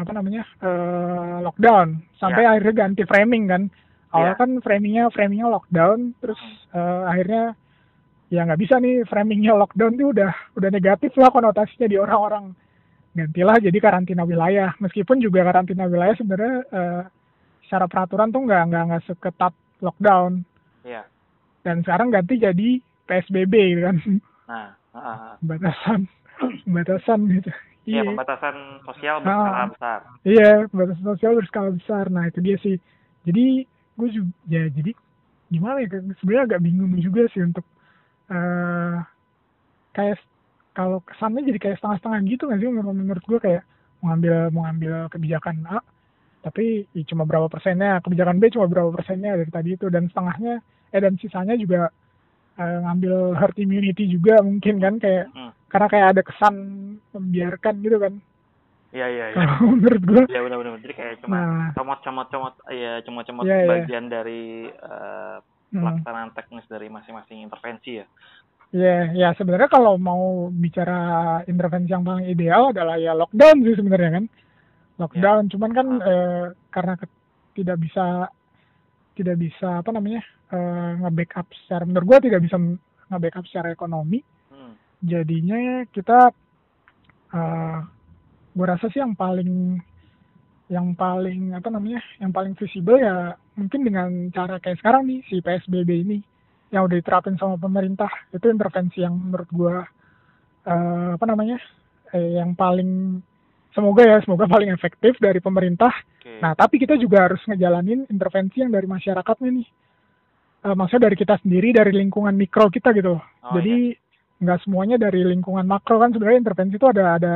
apa 0.00 0.10
namanya 0.16 0.42
uh, 0.64 1.44
lockdown. 1.44 2.00
Sampai 2.16 2.48
yeah. 2.48 2.56
akhirnya 2.56 2.74
ganti 2.74 3.02
framing 3.04 3.44
kan. 3.46 3.62
Awalnya 4.10 4.34
yeah. 4.34 4.40
kan 4.40 4.50
framingnya 4.64 5.04
framingnya 5.12 5.48
lockdown 5.52 5.98
terus 6.18 6.40
uh, 6.74 7.06
akhirnya 7.06 7.54
ya 8.32 8.42
nggak 8.46 8.60
bisa 8.62 8.80
nih 8.80 9.06
framingnya 9.06 9.54
lockdown 9.54 9.94
tuh 9.94 10.10
udah 10.10 10.32
udah 10.58 10.70
negatif 10.72 11.12
lah 11.20 11.28
konotasinya 11.28 11.86
di 11.86 12.00
orang-orang. 12.00 12.56
Gantilah 13.12 13.60
jadi 13.60 13.78
karantina 13.78 14.24
wilayah. 14.26 14.72
Meskipun 14.80 15.20
juga 15.20 15.44
karantina 15.44 15.86
wilayah 15.86 16.16
sebenarnya 16.16 16.56
uh, 16.72 17.02
secara 17.68 17.86
peraturan 17.86 18.32
tuh 18.34 18.42
nggak 18.48 18.62
nggak 18.72 18.82
nggak 18.90 19.02
seketat 19.06 19.54
lockdown. 19.78 20.42
Yeah. 20.80 21.04
dan 21.60 21.84
sekarang 21.84 22.08
ganti 22.08 22.40
jadi 22.40 22.80
psbb 23.04 23.52
gitu 23.52 23.82
kan. 23.84 23.96
Nah, 24.48 24.68
uh, 24.96 25.36
batasan 25.44 26.08
batasan 26.66 27.20
gitu 27.30 27.52
Iya, 27.90 28.06
iya, 28.06 28.10
pembatasan 28.14 28.56
sosial 28.86 29.16
berskala 29.18 29.58
ah, 29.58 29.68
besar. 29.74 30.00
Iya, 30.22 30.50
pembatasan 30.70 31.04
sosial 31.10 31.32
berskala 31.34 31.68
besar. 31.74 32.04
Nah, 32.06 32.24
itu 32.30 32.38
dia 32.38 32.56
sih. 32.62 32.76
Jadi, 33.26 33.66
gue 33.98 34.08
juga, 34.14 34.30
ya 34.46 34.70
jadi 34.70 34.94
gimana 35.50 35.82
ya, 35.82 35.98
sebenarnya 36.22 36.44
agak 36.46 36.60
bingung 36.62 36.94
juga 37.02 37.26
sih 37.34 37.42
untuk 37.42 37.66
uh, 38.30 39.02
kayak 39.92 40.22
kalau 40.72 41.02
kesannya 41.02 41.42
jadi 41.50 41.58
kayak 41.58 41.76
setengah-setengah 41.82 42.20
gitu 42.30 42.42
nggak 42.46 42.60
sih 42.62 42.70
menurut 42.70 43.24
gue 43.26 43.38
kayak 43.42 43.62
mau 44.00 44.14
ambil 44.14 44.34
mau 44.54 44.64
ambil 44.70 45.10
kebijakan 45.10 45.66
A 45.66 45.82
tapi 46.40 46.86
ya 46.94 47.02
cuma 47.04 47.26
berapa 47.26 47.50
persennya 47.50 48.00
kebijakan 48.00 48.38
B 48.38 48.48
cuma 48.54 48.70
berapa 48.70 48.94
persennya 48.94 49.36
dari 49.36 49.50
tadi 49.50 49.70
itu 49.76 49.90
dan 49.90 50.08
setengahnya 50.08 50.62
eh 50.94 51.00
dan 51.02 51.18
sisanya 51.18 51.58
juga 51.58 51.90
uh, 52.56 52.78
ngambil 52.86 53.36
herd 53.36 53.56
immunity 53.60 54.08
juga 54.08 54.40
mungkin 54.40 54.78
kan 54.78 54.96
kayak 55.02 55.26
hmm 55.34 55.59
karena 55.70 55.86
kayak 55.86 56.06
ada 56.18 56.22
kesan 56.26 56.54
membiarkan 57.14 57.74
gitu 57.80 57.98
kan 58.02 58.14
Iya 58.90 59.06
iya 59.06 59.24
iya. 59.30 59.46
Menurut 59.62 60.02
gue. 60.02 60.22
Iya 60.26 60.40
benar 60.42 60.56
benar. 60.66 60.82
Jadi 60.82 60.94
kayak 60.98 61.14
cuma 61.22 61.38
nah, 61.38 61.70
comot 61.78 62.02
comot 62.02 62.26
comot 62.26 62.54
iya 62.74 62.98
comot 63.06 63.22
comot 63.22 63.46
iya, 63.46 63.62
iya. 63.62 63.68
bagian 63.70 64.10
dari 64.10 64.66
uh, 64.66 65.38
pelaksanaan 65.70 66.34
hmm. 66.34 66.36
teknis 66.36 66.66
dari 66.66 66.90
masing-masing 66.90 67.46
intervensi 67.46 68.02
ya. 68.02 68.06
Iya, 68.70 68.98
ya 69.14 69.28
sebenarnya 69.34 69.66
kalau 69.66 69.98
mau 69.98 70.46
bicara 70.50 71.42
intervensi 71.50 71.90
yang 71.90 72.06
paling 72.06 72.26
ideal 72.30 72.70
adalah 72.70 72.98
ya 72.98 73.14
lockdown 73.14 73.62
sih 73.66 73.78
sebenarnya 73.78 74.10
kan. 74.22 74.24
Lockdown, 74.98 75.42
ya. 75.46 75.50
cuman 75.54 75.70
kan 75.74 75.86
ah. 75.98 76.10
eh, 76.10 76.46
karena 76.70 76.94
ke, 76.98 77.06
tidak 77.58 77.78
bisa 77.82 78.30
tidak 79.14 79.36
bisa 79.42 79.82
apa 79.82 79.90
namanya 79.90 80.22
eh, 80.54 80.90
nge-backup 81.02 81.46
secara 81.66 81.82
menurut 81.82 82.06
gue 82.14 82.30
tidak 82.30 82.40
bisa 82.46 82.56
nge-backup 83.10 83.44
secara 83.50 83.74
ekonomi 83.74 84.22
jadinya 85.00 85.84
kita 85.90 86.32
uh, 87.32 87.36
eh, 87.36 87.78
gue 88.52 88.66
rasa 88.66 88.86
sih 88.92 89.00
yang 89.00 89.16
paling 89.16 89.80
yang 90.70 90.94
paling 90.94 91.50
apa 91.56 91.66
namanya 91.66 91.98
yang 92.22 92.30
paling 92.30 92.54
visible 92.54 93.00
ya 93.00 93.34
mungkin 93.58 93.82
dengan 93.82 94.30
cara 94.30 94.62
kayak 94.62 94.78
sekarang 94.78 95.02
nih 95.08 95.20
si 95.26 95.42
psbb 95.42 95.90
ini 95.90 96.18
yang 96.70 96.86
udah 96.86 96.96
diterapin 97.02 97.34
sama 97.36 97.58
pemerintah. 97.58 98.10
Itu 98.30 98.46
intervensi 98.46 99.02
yang 99.02 99.18
menurut 99.18 99.50
gue 99.50 99.76
uh, 100.70 101.08
apa 101.18 101.24
namanya 101.26 101.58
eh, 102.14 102.38
yang 102.38 102.54
paling 102.54 103.18
semoga 103.74 104.02
ya 104.06 104.18
semoga 104.22 104.46
paling 104.46 104.70
efektif 104.70 105.18
dari 105.18 105.42
pemerintah. 105.42 105.90
Okay. 106.20 106.36
nah 106.36 106.52
tapi 106.52 106.76
kita 106.76 107.00
juga 107.00 107.26
harus 107.26 107.40
ngejalanin 107.48 108.06
intervensi 108.12 108.62
yang 108.62 108.70
dari 108.70 108.86
masyarakatnya 108.86 109.50
nih. 109.50 109.68
Uh, 110.60 110.76
maksudnya 110.76 111.08
dari 111.10 111.16
kita 111.16 111.40
sendiri 111.40 111.72
dari 111.72 111.88
lingkungan 111.96 112.36
mikro 112.36 112.68
kita 112.68 112.92
gitu 112.92 113.16
oh, 113.16 113.52
jadi 113.56 113.96
iya 113.96 114.09
nggak 114.40 114.60
semuanya 114.64 114.96
dari 114.96 115.20
lingkungan 115.20 115.68
makro 115.68 116.00
kan 116.00 116.16
sebenarnya 116.16 116.40
intervensi 116.40 116.80
itu 116.80 116.88
ada 116.88 117.20
ada 117.20 117.34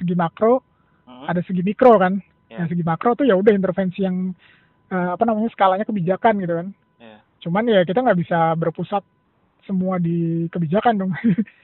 segi 0.00 0.16
makro 0.16 0.64
hmm. 1.04 1.28
ada 1.28 1.40
segi 1.44 1.60
mikro 1.60 2.00
kan 2.00 2.16
yeah. 2.48 2.64
yang 2.64 2.68
segi 2.72 2.80
makro 2.80 3.12
tuh 3.12 3.28
ya 3.28 3.36
udah 3.36 3.52
intervensi 3.52 4.00
yang 4.08 4.32
uh, 4.88 5.12
apa 5.12 5.22
namanya 5.28 5.52
skalanya 5.52 5.84
kebijakan 5.84 6.40
gitu 6.40 6.54
kan 6.56 6.68
yeah. 6.96 7.20
cuman 7.44 7.68
ya 7.68 7.84
kita 7.84 8.00
nggak 8.00 8.20
bisa 8.24 8.56
berpusat 8.56 9.04
semua 9.68 10.00
di 10.00 10.48
kebijakan 10.48 10.94
dong 10.96 11.12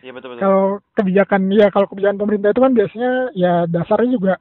yeah, 0.05 0.13
betul, 0.13 0.37
betul. 0.37 0.43
kalau 0.45 0.65
kebijakan 0.93 1.41
ya 1.49 1.73
kalau 1.73 1.87
kebijakan 1.89 2.19
pemerintah 2.21 2.53
itu 2.53 2.61
kan 2.61 2.73
biasanya 2.77 3.13
ya 3.33 3.53
dasarnya 3.65 4.11
juga 4.13 4.35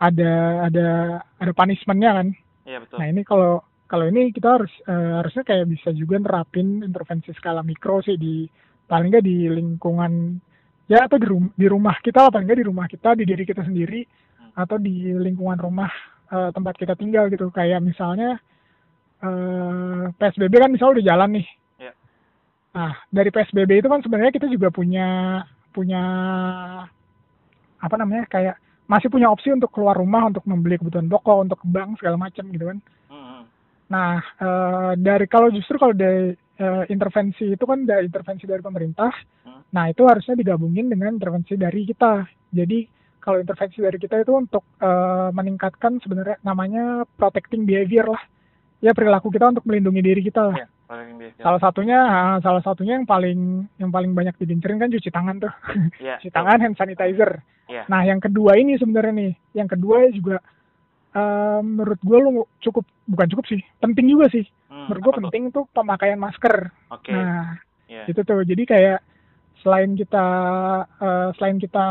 ada 0.00 0.32
ada 0.70 0.88
ada 1.42 1.52
punishmentnya 1.52 2.10
kan 2.14 2.28
yeah, 2.62 2.78
betul. 2.78 2.96
nah 3.02 3.06
ini 3.10 3.26
kalau 3.26 3.66
kalau 3.90 4.06
ini 4.06 4.30
kita 4.30 4.54
harus 4.54 4.70
uh, 4.86 5.18
harusnya 5.18 5.42
kayak 5.42 5.66
bisa 5.66 5.90
juga 5.90 6.22
nerapin 6.22 6.86
intervensi 6.86 7.34
skala 7.34 7.66
mikro 7.66 7.98
sih 8.06 8.14
di 8.14 8.46
paling 8.90 9.14
nggak 9.14 9.22
di 9.22 9.46
lingkungan 9.46 10.42
ya 10.90 11.06
atau 11.06 11.22
di, 11.22 11.26
rum 11.30 11.46
di 11.54 11.70
rumah 11.70 11.94
kita 12.02 12.26
lah 12.26 12.30
paling 12.34 12.50
nggak 12.50 12.60
di 12.60 12.66
rumah 12.66 12.86
kita 12.90 13.14
di 13.14 13.22
diri 13.22 13.46
kita 13.46 13.62
sendiri 13.62 14.02
atau 14.58 14.74
di 14.82 15.14
lingkungan 15.14 15.62
rumah 15.62 15.86
uh, 16.34 16.50
tempat 16.50 16.74
kita 16.74 16.98
tinggal 16.98 17.30
gitu 17.30 17.46
kayak 17.54 17.78
misalnya 17.78 18.42
uh, 19.22 20.10
PSBB 20.18 20.58
kan 20.58 20.74
misalnya 20.74 20.98
udah 20.98 21.06
jalan 21.06 21.30
nih 21.38 21.46
yeah. 21.78 21.94
nah 22.74 22.98
dari 23.14 23.30
PSBB 23.30 23.78
itu 23.78 23.86
kan 23.86 24.02
sebenarnya 24.02 24.34
kita 24.34 24.50
juga 24.50 24.74
punya 24.74 25.38
punya 25.70 26.04
apa 27.78 27.94
namanya 27.94 28.26
kayak 28.26 28.58
masih 28.90 29.06
punya 29.06 29.30
opsi 29.30 29.54
untuk 29.54 29.70
keluar 29.70 29.94
rumah 29.94 30.26
untuk 30.26 30.42
membeli 30.50 30.74
kebutuhan 30.82 31.06
pokok 31.06 31.46
untuk 31.46 31.62
ke 31.62 31.66
bank 31.70 32.02
segala 32.02 32.18
macam 32.18 32.50
gitu 32.50 32.66
kan 32.66 32.78
mm 32.82 33.14
-hmm. 33.14 33.40
nah 33.86 34.18
uh, 34.42 34.92
dari 34.98 35.30
kalau 35.30 35.54
justru 35.54 35.78
kalau 35.78 35.94
dari 35.94 36.34
uh, 36.60 36.84
intervensi 36.92 37.56
itu 37.56 37.64
kan 37.64 37.88
ada 37.88 38.04
intervensi 38.04 38.44
dari 38.44 38.60
pemerintah. 38.60 39.10
Hmm. 39.48 39.64
Nah, 39.72 39.88
itu 39.88 40.04
harusnya 40.04 40.36
digabungin 40.36 40.92
dengan 40.92 41.16
intervensi 41.16 41.56
dari 41.56 41.88
kita. 41.88 42.28
Jadi 42.52 42.86
kalau 43.20 43.40
intervensi 43.40 43.80
dari 43.80 43.98
kita 44.00 44.20
itu 44.20 44.32
untuk 44.36 44.64
uh, 44.80 45.32
meningkatkan 45.32 46.00
sebenarnya 46.04 46.36
namanya 46.44 47.04
protecting 47.16 47.64
behavior 47.64 48.08
lah. 48.12 48.22
Ya 48.80 48.96
perilaku 48.96 49.28
kita 49.28 49.52
untuk 49.52 49.68
melindungi 49.68 50.00
diri 50.00 50.22
kita 50.24 50.40
lah. 50.52 50.56
Ya, 50.56 50.68
salah 51.36 51.60
satunya 51.60 52.00
uh, 52.00 52.38
salah 52.40 52.64
satunya 52.64 52.96
yang 52.96 53.04
paling 53.04 53.68
yang 53.76 53.92
paling 53.92 54.16
banyak 54.16 54.32
digincerin 54.40 54.80
kan 54.80 54.88
cuci 54.88 55.10
tangan 55.12 55.36
tuh. 55.36 55.52
Ya, 56.00 56.16
cuci 56.20 56.32
tangan 56.32 56.64
hand 56.64 56.80
sanitizer. 56.80 57.44
Ya. 57.68 57.84
Nah, 57.92 58.02
yang 58.08 58.18
kedua 58.18 58.56
ini 58.56 58.80
sebenarnya 58.80 59.12
nih, 59.14 59.32
yang 59.52 59.68
kedua 59.68 60.08
juga 60.10 60.40
uh, 61.12 61.60
menurut 61.60 62.00
gue 62.00 62.18
lu 62.18 62.30
cukup 62.64 62.88
bukan 63.04 63.28
cukup 63.36 63.44
sih, 63.52 63.60
penting 63.84 64.10
juga 64.10 64.32
sih 64.32 64.48
menurut 64.90 65.02
gue 65.06 65.14
penting 65.22 65.44
tuh? 65.54 65.64
pemakaian 65.70 66.18
masker. 66.18 66.74
Okay. 66.98 67.14
Nah, 67.14 67.62
yeah. 67.86 68.04
itu 68.10 68.20
tuh. 68.26 68.42
Jadi 68.42 68.62
kayak 68.66 68.98
selain 69.62 69.94
kita 69.94 70.26
uh, 70.88 71.28
selain 71.38 71.62
kita 71.62 71.86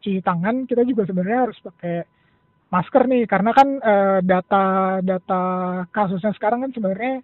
cuci 0.00 0.24
tangan, 0.24 0.64
kita 0.64 0.88
juga 0.88 1.04
sebenarnya 1.04 1.38
harus 1.48 1.58
pakai 1.60 2.08
masker 2.72 3.02
nih 3.06 3.24
karena 3.28 3.50
kan 3.54 3.68
uh, 3.78 4.18
data 4.24 4.64
data 5.04 5.42
kasusnya 5.94 6.34
sekarang 6.34 6.66
kan 6.66 6.72
sebenarnya 6.74 7.22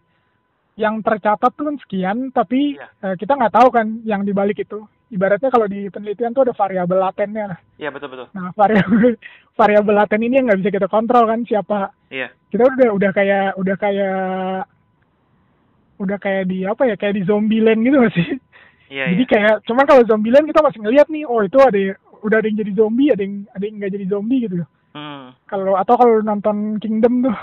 yang 0.79 1.05
tercatat 1.05 1.53
tuh 1.53 1.69
kan 1.69 1.77
sekian, 1.85 2.19
tapi 2.33 2.81
yeah. 2.81 2.89
uh, 3.05 3.15
kita 3.19 3.37
nggak 3.37 3.53
tahu 3.53 3.69
kan 3.69 4.01
yang 4.09 4.25
dibalik 4.25 4.57
itu. 4.63 4.81
Ibaratnya 5.11 5.51
kalau 5.51 5.67
di 5.67 5.91
penelitian 5.91 6.31
tuh 6.31 6.47
ada 6.47 6.55
variabel 6.55 7.03
latennya. 7.03 7.59
Iya 7.77 7.91
betul 7.91 8.15
betul. 8.15 8.27
Nah 8.31 8.55
variabel 8.55 9.19
variabel 9.61 9.95
laten 9.99 10.23
ini 10.23 10.39
yang 10.39 10.47
nggak 10.47 10.61
bisa 10.63 10.71
kita 10.71 10.89
kontrol 10.89 11.27
kan 11.27 11.43
siapa. 11.45 11.91
Iya. 12.09 12.31
Kita 12.49 12.63
udah 12.65 12.89
udah 12.95 13.11
kayak 13.11 13.59
udah 13.59 13.77
kayak 13.77 14.19
udah 16.01 16.17
kayak 16.17 16.49
di 16.49 16.65
apa 16.65 16.89
ya 16.89 16.97
kayak 16.97 17.21
di 17.21 17.23
zombie 17.29 17.61
land 17.61 17.85
gitu 17.85 18.01
gak 18.01 18.15
sih? 18.17 18.29
Iya, 18.91 19.15
jadi 19.15 19.23
iya. 19.23 19.31
kayak 19.31 19.55
cuman 19.71 19.85
kalau 19.87 20.03
zombie 20.03 20.35
land 20.35 20.51
kita 20.51 20.67
masih 20.67 20.81
ngeliat 20.83 21.07
nih, 21.07 21.23
oh 21.23 21.41
itu 21.47 21.59
ada 21.63 21.79
udah 22.27 22.37
ada 22.43 22.47
yang 22.51 22.59
jadi 22.59 22.73
zombie, 22.75 23.09
ada 23.15 23.23
yang 23.23 23.35
ada 23.55 23.65
yang 23.65 23.75
nggak 23.79 23.93
jadi 23.95 24.07
zombie 24.11 24.41
gitu. 24.43 24.55
Hmm. 24.91 25.31
Kalau 25.47 25.79
atau 25.79 25.95
kalau 25.95 26.19
nonton 26.27 26.83
Kingdom 26.83 27.23
tuh. 27.23 27.37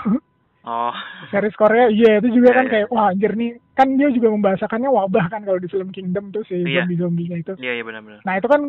Oh. 0.68 0.92
Series 1.32 1.56
Korea, 1.56 1.88
iya 1.88 2.20
itu 2.20 2.28
juga 2.36 2.52
yeah, 2.52 2.56
kan 2.60 2.64
yeah. 2.68 2.72
kayak 2.76 2.86
wah 2.92 3.08
anjir 3.08 3.32
nih 3.32 3.56
kan 3.72 3.88
dia 3.96 4.12
juga 4.12 4.28
membahasakannya 4.28 4.90
wabah 4.92 5.26
kan 5.32 5.40
kalau 5.46 5.56
di 5.56 5.68
film 5.72 5.88
Kingdom 5.88 6.28
tuh 6.28 6.44
si 6.44 6.60
yeah. 6.60 6.84
zombie-zombinya 6.84 7.36
itu. 7.40 7.52
Iya 7.56 7.64
yeah, 7.64 7.72
iya 7.72 7.80
yeah, 7.80 7.86
benar-benar. 7.88 8.20
Nah 8.28 8.34
itu 8.36 8.48
kan 8.50 8.62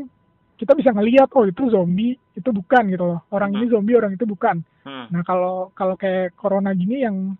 kita 0.59 0.71
bisa 0.75 0.91
ngelihat 0.91 1.31
oh 1.35 1.47
itu 1.47 1.63
zombie 1.71 2.15
itu 2.35 2.49
bukan 2.51 2.91
gitu 2.91 3.15
loh 3.15 3.23
orang 3.31 3.55
hmm. 3.55 3.57
ini 3.63 3.65
zombie 3.71 3.95
orang 3.99 4.15
itu 4.15 4.23
bukan. 4.23 4.63
Hmm. 4.87 5.07
Nah 5.11 5.23
kalau 5.27 5.71
kalau 5.75 5.99
kayak 5.99 6.35
corona 6.39 6.71
gini 6.71 7.03
yang 7.03 7.35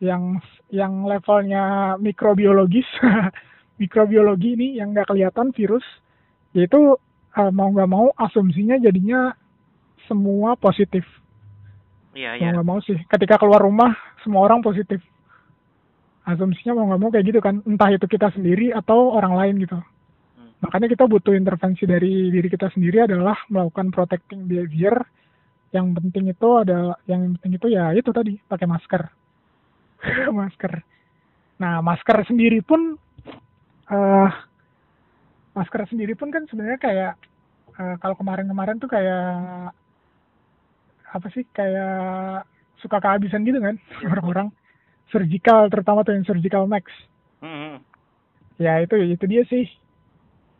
yang 0.00 0.40
yang 0.72 1.04
levelnya 1.04 1.94
mikrobiologis 2.00 2.88
mikrobiologi 3.80 4.56
ini 4.56 4.68
yang 4.80 4.96
nggak 4.96 5.12
kelihatan 5.12 5.52
virus 5.52 5.84
yaitu 6.56 6.96
uh, 7.36 7.52
mau 7.52 7.68
nggak 7.70 7.90
mau 7.90 8.08
asumsinya 8.16 8.80
jadinya 8.80 9.36
semua 10.08 10.56
positif. 10.58 11.04
Iya 12.16 12.40
iya. 12.40 12.50
mau 12.50 12.58
nggak 12.58 12.66
mau 12.66 12.80
sih 12.82 12.98
ketika 13.06 13.38
keluar 13.38 13.62
rumah 13.62 13.92
semua 14.24 14.48
orang 14.48 14.64
positif. 14.64 14.98
Asumsinya 16.24 16.80
mau 16.80 16.90
nggak 16.90 17.00
mau 17.00 17.10
kayak 17.12 17.26
gitu 17.28 17.40
kan 17.44 17.60
entah 17.68 17.92
itu 17.92 18.08
kita 18.08 18.32
sendiri 18.32 18.72
atau 18.72 19.14
orang 19.14 19.36
lain 19.36 19.56
gitu. 19.62 19.76
Hmm. 19.76 20.52
makanya 20.64 20.88
kita 20.92 21.04
butuh 21.04 21.36
intervensi 21.36 21.84
dari 21.84 22.32
diri 22.32 22.48
kita 22.48 22.72
sendiri 22.72 23.04
adalah 23.04 23.36
melakukan 23.52 23.92
protecting 23.92 24.48
behavior. 24.48 24.96
Yang 25.70 25.86
penting 26.02 26.24
itu 26.34 26.48
ada 26.56 26.98
yang 27.06 27.36
penting 27.38 27.52
itu 27.60 27.66
ya 27.70 27.94
itu 27.94 28.10
tadi 28.10 28.40
pakai 28.48 28.66
masker 28.66 29.19
masker. 30.38 30.72
Nah, 31.60 31.84
masker 31.84 32.24
sendiri 32.24 32.64
pun 32.64 32.96
uh, 33.92 34.30
masker 35.52 35.84
sendiri 35.92 36.16
pun 36.16 36.32
kan 36.32 36.48
sebenarnya 36.48 36.80
kayak 36.80 37.12
uh, 37.76 37.94
kalau 38.00 38.16
kemarin-kemarin 38.16 38.80
tuh 38.80 38.88
kayak 38.88 39.74
apa 41.10 41.26
sih 41.34 41.42
kayak 41.50 42.46
suka 42.80 43.02
kehabisan 43.02 43.44
gitu 43.44 43.60
kan 43.60 43.76
orang-orang. 44.06 44.48
Surgical 45.10 45.66
terutama 45.68 46.06
tuh 46.06 46.14
yang 46.14 46.24
surgical 46.24 46.70
max. 46.70 46.86
Mm-hmm. 47.40 47.80
ya 48.60 48.84
itu 48.84 48.94
itu 49.00 49.24
dia 49.24 49.42
sih. 49.48 49.64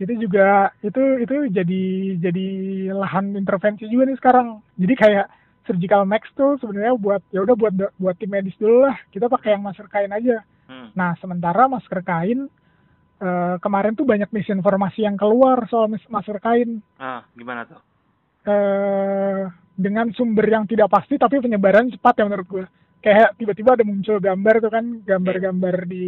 Itu 0.00 0.16
juga 0.16 0.73
itu 0.80 1.00
itu 1.20 1.35
jadi 1.52 1.82
jadi 2.18 2.47
lahan 2.97 3.37
intervensi 3.37 3.85
juga 3.87 4.09
nih 4.09 4.18
sekarang. 4.18 4.64
Jadi 4.80 4.94
kayak 4.97 5.26
surgical 5.69 6.02
max 6.09 6.29
tuh 6.37 6.57
sebenarnya 6.61 6.97
buat 6.97 7.23
ya 7.33 7.45
udah 7.45 7.57
buat 7.57 7.73
buat 7.97 8.17
tim 8.17 8.31
medis 8.33 8.57
dulu 8.57 8.88
lah. 8.88 8.97
Kita 9.12 9.29
pakai 9.29 9.57
yang 9.57 9.64
masker 9.64 9.88
kain 9.90 10.12
aja. 10.12 10.45
Hmm. 10.71 10.95
nah 10.95 11.19
sementara 11.19 11.67
masker 11.67 11.99
kain 12.07 12.47
uh, 13.19 13.59
kemarin 13.59 13.99
tuh 13.99 14.07
banyak 14.07 14.31
misinformasi 14.31 15.02
yang 15.02 15.19
keluar 15.19 15.67
soal 15.67 15.90
masker 15.90 16.38
kain. 16.38 16.79
Ah 16.95 17.26
gimana 17.35 17.67
tuh? 17.67 17.83
Uh, 18.47 19.50
dengan 19.75 20.09
sumber 20.14 20.47
yang 20.47 20.64
tidak 20.71 20.88
pasti 20.88 21.19
tapi 21.19 21.43
penyebaran 21.43 21.90
cepat 21.90 22.21
ya 22.21 22.25
menurut 22.25 22.47
gue 22.49 22.64
kayak 23.00 23.37
tiba-tiba 23.40 23.76
ada 23.76 23.85
muncul 23.85 24.21
gambar 24.21 24.55
tuh 24.61 24.73
kan 24.73 24.85
gambar-gambar 25.05 25.76
di 25.88 26.07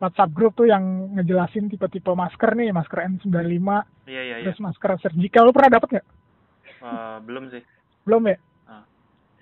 WhatsApp 0.00 0.32
grup 0.32 0.52
tuh 0.56 0.68
yang 0.68 1.12
ngejelasin 1.16 1.68
tipe-tipe 1.68 2.12
masker 2.12 2.56
nih 2.56 2.72
masker 2.72 2.98
N95 3.20 3.68
iya, 4.08 4.20
iya, 4.20 4.34
terus 4.44 4.58
iya. 4.60 4.64
masker 4.64 4.90
surgical 5.00 5.48
lu 5.48 5.52
pernah 5.52 5.80
dapet 5.80 5.88
nggak? 5.96 6.06
Uh, 6.84 7.16
belum 7.24 7.48
sih 7.52 7.62
belum 8.04 8.22
ya? 8.30 8.36
Uh. 8.68 8.84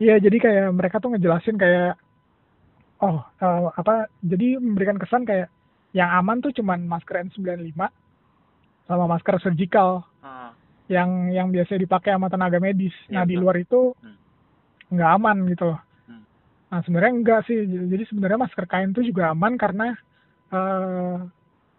Iya 0.03 0.15
jadi 0.23 0.37
kayak 0.39 0.67
mereka 0.75 0.97
tuh 0.99 1.15
ngejelasin 1.15 1.59
kayak 1.59 1.95
oh 3.03 3.23
uh, 3.23 3.69
apa 3.75 4.09
jadi 4.23 4.63
memberikan 4.63 4.99
kesan 4.99 5.27
kayak 5.27 5.51
yang 5.93 6.09
aman 6.09 6.41
tuh 6.41 6.55
cuman 6.57 6.87
masker 6.89 7.21
N95 7.29 7.77
sama 8.89 9.05
masker 9.07 9.37
surgical 9.43 10.03
uh. 10.25 10.51
yang 10.89 11.31
yang 11.31 11.49
biasa 11.53 11.79
dipakai 11.79 12.15
sama 12.15 12.33
tenaga 12.33 12.59
medis. 12.63 12.95
Ya, 13.07 13.21
nah 13.21 13.23
betul. 13.23 13.31
di 13.31 13.37
luar 13.37 13.57
itu 13.61 13.81
hmm. 13.99 14.17
nggak 14.95 15.11
aman 15.19 15.39
gitu 15.51 15.65
loh. 15.71 15.81
Nah 16.73 16.81
sebenarnya 16.81 17.13
enggak 17.13 17.41
sih. 17.45 17.69
Jadi 17.69 18.05
sebenarnya 18.09 18.49
masker 18.49 18.65
kain 18.65 18.97
itu 18.97 19.13
juga 19.13 19.37
aman 19.37 19.61
karena 19.61 19.93
uh, 20.49 21.21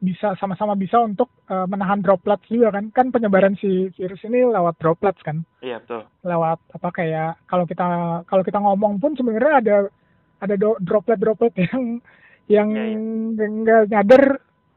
bisa 0.03 0.35
sama-sama 0.35 0.75
bisa 0.75 0.99
untuk 0.99 1.31
uh, 1.47 1.63
menahan 1.63 2.03
droplets 2.03 2.43
juga 2.51 2.75
kan. 2.75 2.91
Kan 2.91 3.07
penyebaran 3.15 3.55
si 3.55 3.87
virus 3.95 4.19
ini 4.27 4.43
lewat 4.43 4.75
droplets 4.83 5.23
kan. 5.23 5.47
Iya 5.63 5.79
betul. 5.79 6.03
Lewat 6.27 6.59
apa 6.75 6.89
kayak 6.91 7.47
kalau 7.47 7.63
kita 7.63 7.87
kalau 8.27 8.43
kita 8.43 8.59
ngomong 8.59 8.99
pun 8.99 9.15
sebenarnya 9.15 9.53
ada 9.63 9.75
ada 10.43 10.55
droplet-droplet 10.83 11.55
yang 11.71 12.03
yang 12.51 12.69
ya, 12.75 12.83
ya. 12.83 13.47
enggak 13.47 13.81
nyadar 13.87 14.23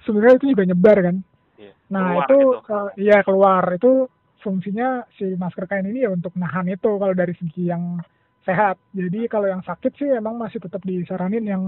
sebenarnya 0.06 0.38
itu 0.38 0.46
juga 0.54 0.64
nyebar 0.70 0.98
kan. 1.02 1.16
Ya, 1.58 1.72
nah 1.90 2.22
itu 2.22 2.38
gitu. 2.38 2.70
uh, 2.70 2.90
ya 2.94 3.18
keluar 3.26 3.66
itu 3.74 4.06
fungsinya 4.46 5.02
si 5.18 5.34
masker 5.34 5.66
kain 5.66 5.90
ini 5.90 6.06
ya 6.06 6.14
untuk 6.14 6.30
nahan 6.38 6.70
itu 6.70 6.86
kalau 6.86 7.10
dari 7.10 7.34
segi 7.34 7.66
yang 7.66 7.98
sehat. 8.46 8.78
Jadi 8.94 9.26
kalau 9.26 9.50
yang 9.50 9.66
sakit 9.66 9.92
sih 9.98 10.06
emang 10.06 10.38
masih 10.38 10.62
tetap 10.62 10.78
disaranin 10.86 11.42
yang 11.42 11.62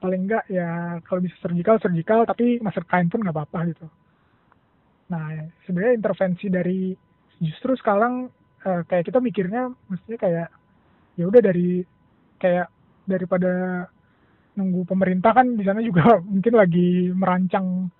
paling 0.00 0.26
enggak 0.26 0.44
ya 0.48 0.98
kalau 1.04 1.20
bisa 1.20 1.36
surgical 1.44 1.76
surgical 1.78 2.24
tapi 2.24 2.56
masker 2.64 2.88
kain 2.88 3.12
pun 3.12 3.20
nggak 3.20 3.36
apa-apa 3.36 3.58
gitu. 3.70 3.86
Nah 5.12 5.44
sebenarnya 5.68 5.94
intervensi 6.00 6.46
dari 6.48 6.96
justru 7.38 7.76
sekarang 7.76 8.32
uh, 8.64 8.82
kayak 8.88 9.06
kita 9.06 9.20
mikirnya 9.20 9.68
mestinya 9.92 10.18
kayak 10.18 10.48
ya 11.20 11.24
udah 11.28 11.42
dari 11.44 11.84
kayak 12.40 12.72
daripada 13.04 13.84
nunggu 14.56 14.88
pemerintah 14.88 15.36
kan 15.36 15.54
di 15.54 15.64
sana 15.68 15.84
juga 15.84 16.18
mungkin 16.32 16.54
lagi 16.56 17.12
merancang 17.12 17.92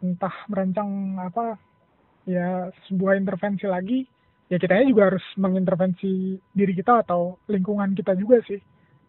entah 0.00 0.32
merancang 0.48 1.20
apa 1.20 1.60
ya 2.24 2.72
sebuah 2.88 3.20
intervensi 3.20 3.68
lagi 3.68 4.00
ya 4.48 4.56
kitanya 4.56 4.88
juga 4.88 5.12
harus 5.12 5.24
mengintervensi 5.36 6.40
diri 6.56 6.72
kita 6.72 7.04
atau 7.04 7.36
lingkungan 7.46 7.92
kita 7.92 8.16
juga 8.16 8.40
sih 8.48 8.58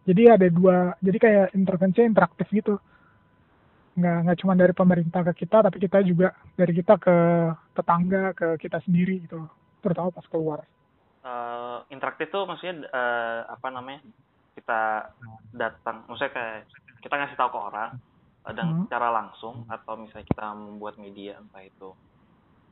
jadi 0.01 0.33
ada 0.33 0.47
dua 0.49 0.97
jadi 0.97 1.17
kayak 1.17 1.47
intervensi 1.53 2.01
interaktif 2.01 2.47
gitu. 2.49 2.75
Nggak 3.97 4.17
nggak 4.25 4.37
cuma 4.41 4.53
dari 4.57 4.73
pemerintah 4.73 5.21
ke 5.29 5.45
kita 5.45 5.61
tapi 5.61 5.77
kita 5.77 6.01
juga 6.01 6.33
dari 6.57 6.73
kita 6.73 6.97
ke 6.97 7.17
tetangga 7.77 8.33
ke 8.33 8.47
kita 8.57 8.81
sendiri 8.81 9.21
gitu. 9.29 9.45
Terutama 9.85 10.09
pas 10.09 10.25
keluar. 10.25 10.65
Uh, 11.21 11.85
interaktif 11.93 12.33
tuh 12.33 12.49
maksudnya 12.49 12.89
uh, 12.89 13.45
apa 13.45 13.69
namanya 13.69 14.01
kita 14.57 15.13
datang 15.53 16.01
maksudnya 16.09 16.33
kayak 16.33 16.59
kita 17.05 17.13
ngasih 17.13 17.37
tahu 17.37 17.49
ke 17.53 17.59
orang 17.61 17.91
dan 18.41 18.65
hmm. 18.65 18.79
secara 18.89 19.13
langsung 19.13 19.69
atau 19.69 20.01
misalnya 20.01 20.25
kita 20.25 20.49
membuat 20.57 20.97
media 20.97 21.37
entah 21.37 21.61
itu 21.61 21.93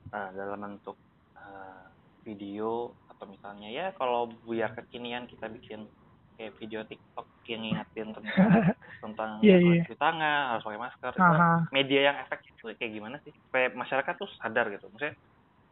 uh, 0.09 0.29
dalam 0.33 0.81
bentuk 0.81 0.97
uh, 1.37 1.85
video 2.25 2.89
atau 3.13 3.29
misalnya 3.29 3.69
ya 3.69 3.87
kalau 3.93 4.33
biar 4.49 4.73
kekinian 4.73 5.29
kita 5.29 5.45
bikin 5.45 5.85
kayak 6.39 6.55
video 6.55 6.87
TikTok 6.87 7.27
yang 7.51 7.61
ngingetin 7.67 8.15
tentang 8.15 8.47
tentang 9.03 9.29
yeah, 9.43 9.59
yeah. 9.59 9.83
cuci 9.83 9.95
tangan 9.99 10.55
harus 10.55 10.63
pakai 10.63 10.79
masker 10.79 11.13
uh 11.19 11.23
-huh. 11.35 11.59
media 11.75 11.99
yang 12.07 12.17
efektif 12.23 12.55
kayak 12.63 12.95
gimana 12.95 13.19
sih 13.27 13.35
supaya 13.35 13.67
masyarakat 13.75 14.13
tuh 14.15 14.31
sadar 14.39 14.71
gitu 14.71 14.87
maksudnya 14.87 15.19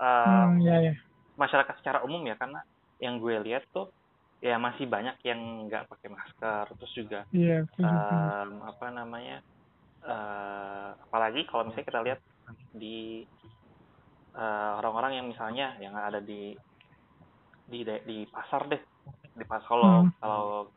uh, 0.04 0.52
hmm, 0.52 0.60
yeah, 0.60 0.92
yeah. 0.92 0.96
masyarakat 1.40 1.72
secara 1.80 2.04
umum 2.04 2.28
ya 2.28 2.36
karena 2.36 2.60
yang 3.00 3.24
gue 3.24 3.40
lihat 3.48 3.64
tuh 3.72 3.88
ya 4.44 4.60
masih 4.60 4.86
banyak 4.86 5.16
yang 5.24 5.72
nggak 5.72 5.88
pakai 5.88 6.12
masker 6.12 6.66
terus 6.76 6.94
juga 6.94 7.20
yeah, 7.32 7.64
um, 7.80 8.68
apa 8.68 8.92
namanya 8.92 9.40
uh, 10.04 10.94
apalagi 11.08 11.48
kalau 11.48 11.72
misalnya 11.72 11.88
kita 11.88 12.02
lihat 12.04 12.20
di 12.76 13.24
orang 14.38 14.54
eh, 14.54 14.72
orang-orang 14.78 15.12
yang 15.18 15.28
misalnya 15.28 15.68
yang 15.82 15.98
ada 15.98 16.22
di 16.22 16.54
di 17.68 17.82
di 17.84 18.24
pasar 18.30 18.70
deh 18.70 18.80
di 19.38 19.46
pas 19.46 19.62
kalau 19.64 20.04
hmm. 20.04 20.12
kalau 20.20 20.68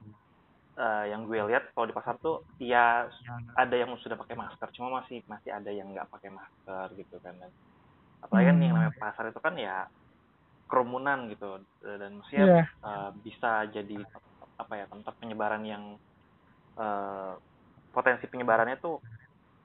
uh, 0.77 1.05
yang 1.09 1.25
gue 1.25 1.41
lihat 1.51 1.73
kalau 1.73 1.87
di 1.89 1.97
pasar 1.97 2.21
tuh 2.21 2.45
ya 2.61 3.09
ada 3.57 3.75
yang 3.75 3.93
sudah 4.01 4.17
pakai 4.21 4.37
masker 4.37 4.69
cuma 4.77 5.03
masih 5.03 5.25
masih 5.27 5.51
ada 5.51 5.69
yang 5.73 5.91
nggak 5.93 6.09
pakai 6.13 6.31
masker 6.33 6.87
gitu 7.01 7.17
kan 7.25 7.35
dan 7.41 7.51
apalagi 8.21 8.47
kan 8.53 8.57
yang 8.61 8.73
namanya 8.77 8.93
hmm. 8.93 9.01
pasar 9.01 9.25
itu 9.33 9.41
kan 9.41 9.55
ya 9.57 9.89
kerumunan 10.71 11.27
gitu 11.33 11.59
dan 11.83 12.13
maksudnya 12.21 12.47
yeah. 12.47 12.55
Iya. 12.55 12.65
uh, 12.87 13.11
bisa 13.27 13.51
jadi 13.75 13.99
apa 14.61 14.73
ya 14.77 14.85
tempat 14.87 15.15
penyebaran 15.19 15.65
yang 15.67 15.85
uh, 16.79 17.35
potensi 17.91 18.29
penyebarannya 18.31 18.79
tuh 18.79 19.03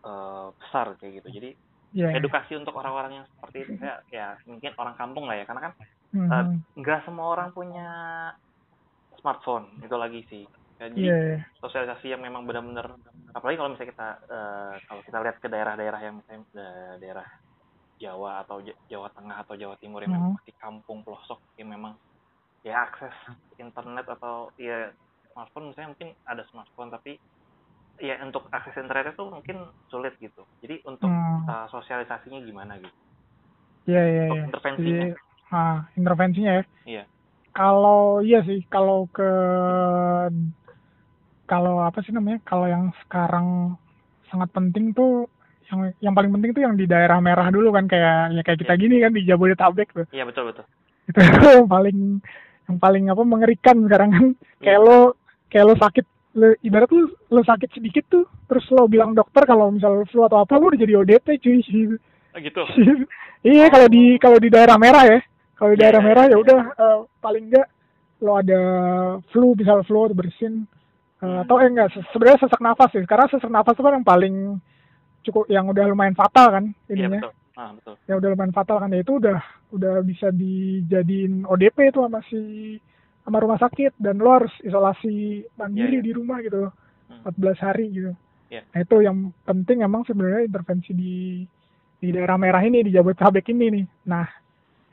uh, 0.01 0.49
besar 0.57 0.97
kayak 0.97 1.21
gitu 1.21 1.27
jadi 1.29 1.49
yeah. 1.93 2.11
edukasi 2.15 2.57
untuk 2.57 2.73
orang-orang 2.73 3.21
yang 3.21 3.25
seperti 3.37 3.57
itu 3.69 3.71
ya, 3.77 4.01
ya 4.09 4.27
mungkin 4.49 4.71
orang 4.81 4.95
kampung 4.97 5.29
lah 5.29 5.37
ya 5.37 5.45
karena 5.45 5.61
kan 5.69 5.73
uh, 6.15 6.45
nggak 6.79 6.99
semua 7.05 7.27
orang 7.37 7.53
punya 7.53 7.87
smartphone 9.25 9.65
itu 9.81 9.95
lagi 9.97 10.21
sih 10.29 10.45
jadi 10.75 11.01
yeah. 11.01 11.17
Iya. 11.17 11.37
sosialisasi 11.63 12.13
yang 12.13 12.21
memang 12.21 12.45
benar-benar 12.45 12.93
apalagi 13.33 13.57
kalau 13.57 13.69
misalnya 13.73 13.91
kita 13.95 14.09
uh, 14.29 14.73
kalau 14.85 15.01
kita 15.01 15.17
lihat 15.23 15.37
ke 15.41 15.47
daerah-daerah 15.49 15.99
yang 16.03 16.15
misalnya 16.21 16.45
daerah 17.01 17.27
Jawa 17.95 18.43
atau 18.43 18.59
Jawa 18.91 19.07
Tengah 19.15 19.37
atau 19.47 19.55
Jawa 19.55 19.79
Timur 19.79 20.03
yang 20.03 20.19
mm-hmm. 20.19 20.35
memang 20.35 20.45
di 20.45 20.53
kampung 20.59 20.99
pelosok 21.07 21.39
yang 21.55 21.71
memang 21.71 21.95
ya 22.67 22.85
akses 22.85 23.15
internet 23.55 24.03
atau 24.19 24.51
ya 24.59 24.91
smartphone 25.31 25.71
misalnya 25.71 25.89
mungkin 25.95 26.09
ada 26.27 26.43
smartphone 26.51 26.91
tapi 26.91 27.15
ya 28.03 28.19
untuk 28.19 28.47
akses 28.51 28.75
internet 28.75 29.15
itu 29.15 29.23
mungkin 29.23 29.57
sulit 29.87 30.15
gitu. 30.19 30.43
Jadi 30.59 30.83
untuk 30.83 31.07
hmm. 31.07 31.47
uh, 31.47 31.67
sosialisasinya 31.71 32.43
gimana 32.43 32.75
gitu? 32.79 32.97
Iya 33.87 34.03
iya. 34.03 34.23
Untuk 34.27 34.35
ya. 34.35 34.45
intervensinya. 34.49 35.05
Jadi, 35.05 35.53
ah, 35.53 35.77
intervensinya 35.95 36.51
ya. 36.51 36.63
Iya. 36.83 37.03
Kalau 37.55 38.19
iya 38.19 38.43
sih, 38.43 38.67
kalau 38.67 39.07
ke 39.07 39.31
kalau 41.47 41.79
apa 41.79 42.03
sih 42.03 42.11
namanya? 42.11 42.43
Kalau 42.43 42.67
yang 42.67 42.91
sekarang 43.05 43.79
sangat 44.27 44.51
penting 44.51 44.91
tuh 44.91 45.31
yang 45.71 45.79
yang 46.03 46.13
paling 46.13 46.29
penting 46.35 46.51
tuh 46.51 46.63
yang 46.67 46.75
di 46.75 46.85
daerah 46.85 47.17
merah 47.23 47.47
dulu 47.49 47.73
kan 47.73 47.87
kayak 47.87 48.35
ya 48.35 48.41
kayak 48.43 48.59
kita 48.59 48.73
yeah. 48.75 48.81
gini 48.83 48.95
kan 48.99 49.11
di 49.15 49.21
Jabodetabek 49.23 49.89
tuh. 49.95 50.05
Iya 50.11 50.27
betul 50.27 50.51
betul. 50.51 50.67
Itu 51.07 51.19
yang 51.63 51.69
paling 51.71 51.97
yang 52.67 52.77
paling 52.77 53.03
apa 53.07 53.23
mengerikan 53.23 53.77
sekarang 53.87 54.09
kan. 54.11 54.25
Kayak 54.59 54.79
yeah. 54.83 54.85
lo 54.85 54.99
kayak 55.47 55.65
lo 55.71 55.73
sakit 55.79 56.05
lo, 56.35 56.47
ibarat 56.61 56.89
lu 56.91 57.07
lo 57.31 57.41
sakit 57.41 57.69
sedikit 57.71 58.03
tuh 58.11 58.27
terus 58.45 58.67
lo 58.75 58.85
bilang 58.91 59.15
dokter 59.15 59.47
kalau 59.47 59.71
misal 59.71 60.03
flu 60.11 60.27
atau 60.27 60.43
apa 60.43 60.59
lo 60.59 60.67
udah 60.69 60.79
jadi 60.79 60.93
ODP 60.99 61.39
cuy 61.39 61.59
oh, 61.63 62.39
gitu 62.43 62.63
iya 63.55 63.71
kalau 63.71 63.87
di 63.87 64.19
kalau 64.19 64.37
di 64.37 64.51
daerah 64.51 64.75
merah 64.75 65.07
ya 65.07 65.19
kalau 65.55 65.69
di 65.73 65.79
daerah 65.79 66.01
merah 66.03 66.25
ya 66.27 66.37
udah 66.37 66.59
uh, 66.75 66.99
paling 67.23 67.51
enggak 67.51 67.67
lo 68.23 68.39
ada 68.39 68.61
flu 69.31 69.55
misal 69.55 69.83
flu 69.87 70.07
atau 70.07 70.15
bersin 70.15 70.67
uh, 71.19 71.23
hmm. 71.23 71.37
atau 71.47 71.55
eh 71.63 71.71
enggak 71.71 71.89
sebenarnya 72.11 72.43
sesak 72.43 72.61
nafas 72.63 72.91
sih 72.91 73.03
karena 73.07 73.25
sesak 73.31 73.51
nafas 73.51 73.75
itu 73.75 73.83
kan 73.83 73.95
yang 73.95 74.07
paling 74.07 74.35
cukup 75.25 75.43
yang 75.49 75.65
udah 75.65 75.85
lumayan 75.89 76.13
fatal 76.13 76.53
kan 76.53 76.65
ininya 76.91 77.19
yeah, 77.19 77.23
betul. 77.23 77.33
Ah, 77.55 77.71
betul. 77.71 77.95
yang 78.05 78.17
udah 78.19 78.29
lumayan 78.35 78.53
fatal 78.53 78.77
kan 78.83 78.91
ya 78.93 78.99
itu 79.01 79.13
udah 79.17 79.37
udah 79.73 79.95
bisa 80.05 80.27
dijadiin 80.29 81.47
ODP 81.47 81.89
itu 81.89 81.99
sama 82.03 82.19
si 82.29 82.39
sama 83.25 83.41
rumah 83.41 83.57
sakit 83.57 83.97
dan 83.97 84.21
lo 84.21 84.29
harus 84.37 84.53
isolasi 84.61 85.47
mandiri 85.57 85.97
yeah, 85.97 86.03
yeah. 86.03 86.05
di 86.05 86.11
rumah 86.13 86.37
gitu 86.45 86.69
hmm. 87.09 87.25
14 87.25 87.65
hari 87.65 87.85
gitu 87.89 88.11
yeah. 88.53 88.63
nah 88.69 88.79
itu 88.83 88.95
yang 89.01 89.33
penting 89.47 89.81
emang 89.81 90.05
sebenarnya 90.05 90.45
intervensi 90.45 90.91
di 90.93 91.41
di 91.95 92.13
daerah 92.13 92.37
merah 92.37 92.61
ini 92.61 92.85
di 92.85 92.93
Jabodetabek 92.93 93.49
ini 93.49 93.65
nih 93.81 93.85
nah 94.05 94.44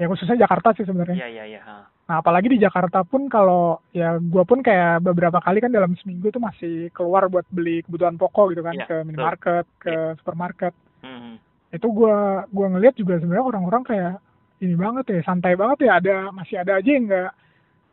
ya 0.03 0.11
khususnya 0.11 0.43
Jakarta 0.43 0.75
sih 0.75 0.83
sebenarnya 0.83 1.15
iya 1.15 1.29
iya 1.31 1.45
iya. 1.47 1.63
Nah, 2.03 2.19
apalagi 2.19 2.51
di 2.51 2.59
Jakarta 2.59 3.07
pun 3.07 3.31
kalau 3.31 3.79
ya 3.95 4.19
gue 4.19 4.45
pun 4.45 4.59
kayak 4.59 5.07
beberapa 5.07 5.39
kali 5.39 5.63
kan 5.63 5.71
dalam 5.71 5.95
seminggu 6.03 6.35
tuh 6.35 6.43
masih 6.43 6.91
keluar 6.91 7.31
buat 7.31 7.47
beli 7.49 7.87
kebutuhan 7.87 8.19
pokok 8.19 8.53
gitu 8.53 8.63
kan 8.67 8.75
yeah, 8.75 8.85
ke 8.91 8.97
minimarket, 9.07 9.65
ke 9.79 9.89
yeah. 9.89 10.13
supermarket. 10.19 10.75
Mm-hmm. 11.07 11.35
Itu 11.73 11.89
gue 11.95 12.17
gua 12.53 12.67
ngelihat 12.75 12.99
juga 12.99 13.17
sebenarnya 13.23 13.47
orang-orang 13.47 13.83
kayak 13.87 14.15
ini 14.61 14.75
banget 14.77 15.05
ya, 15.09 15.21
santai 15.25 15.55
banget 15.55 15.89
ya, 15.89 15.93
ada 16.03 16.15
masih 16.35 16.61
ada 16.61 16.79
aja 16.83 16.91
yang 16.91 17.07
nggak 17.07 17.33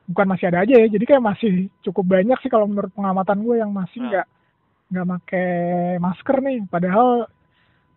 bukan 0.10 0.28
masih 0.30 0.46
ada 0.52 0.60
aja 0.66 0.74
ya, 0.74 0.88
jadi 0.90 1.06
kayak 1.06 1.24
masih 1.24 1.52
cukup 1.86 2.06
banyak 2.10 2.38
sih 2.42 2.52
kalau 2.52 2.66
menurut 2.66 2.92
pengamatan 2.94 3.40
gue 3.46 3.56
yang 3.62 3.72
masih 3.72 4.04
nggak 4.04 4.26
mm. 4.26 4.90
nggak 4.90 5.08
pakai 5.16 5.50
masker 6.02 6.38
nih, 6.44 6.58
padahal 6.68 7.30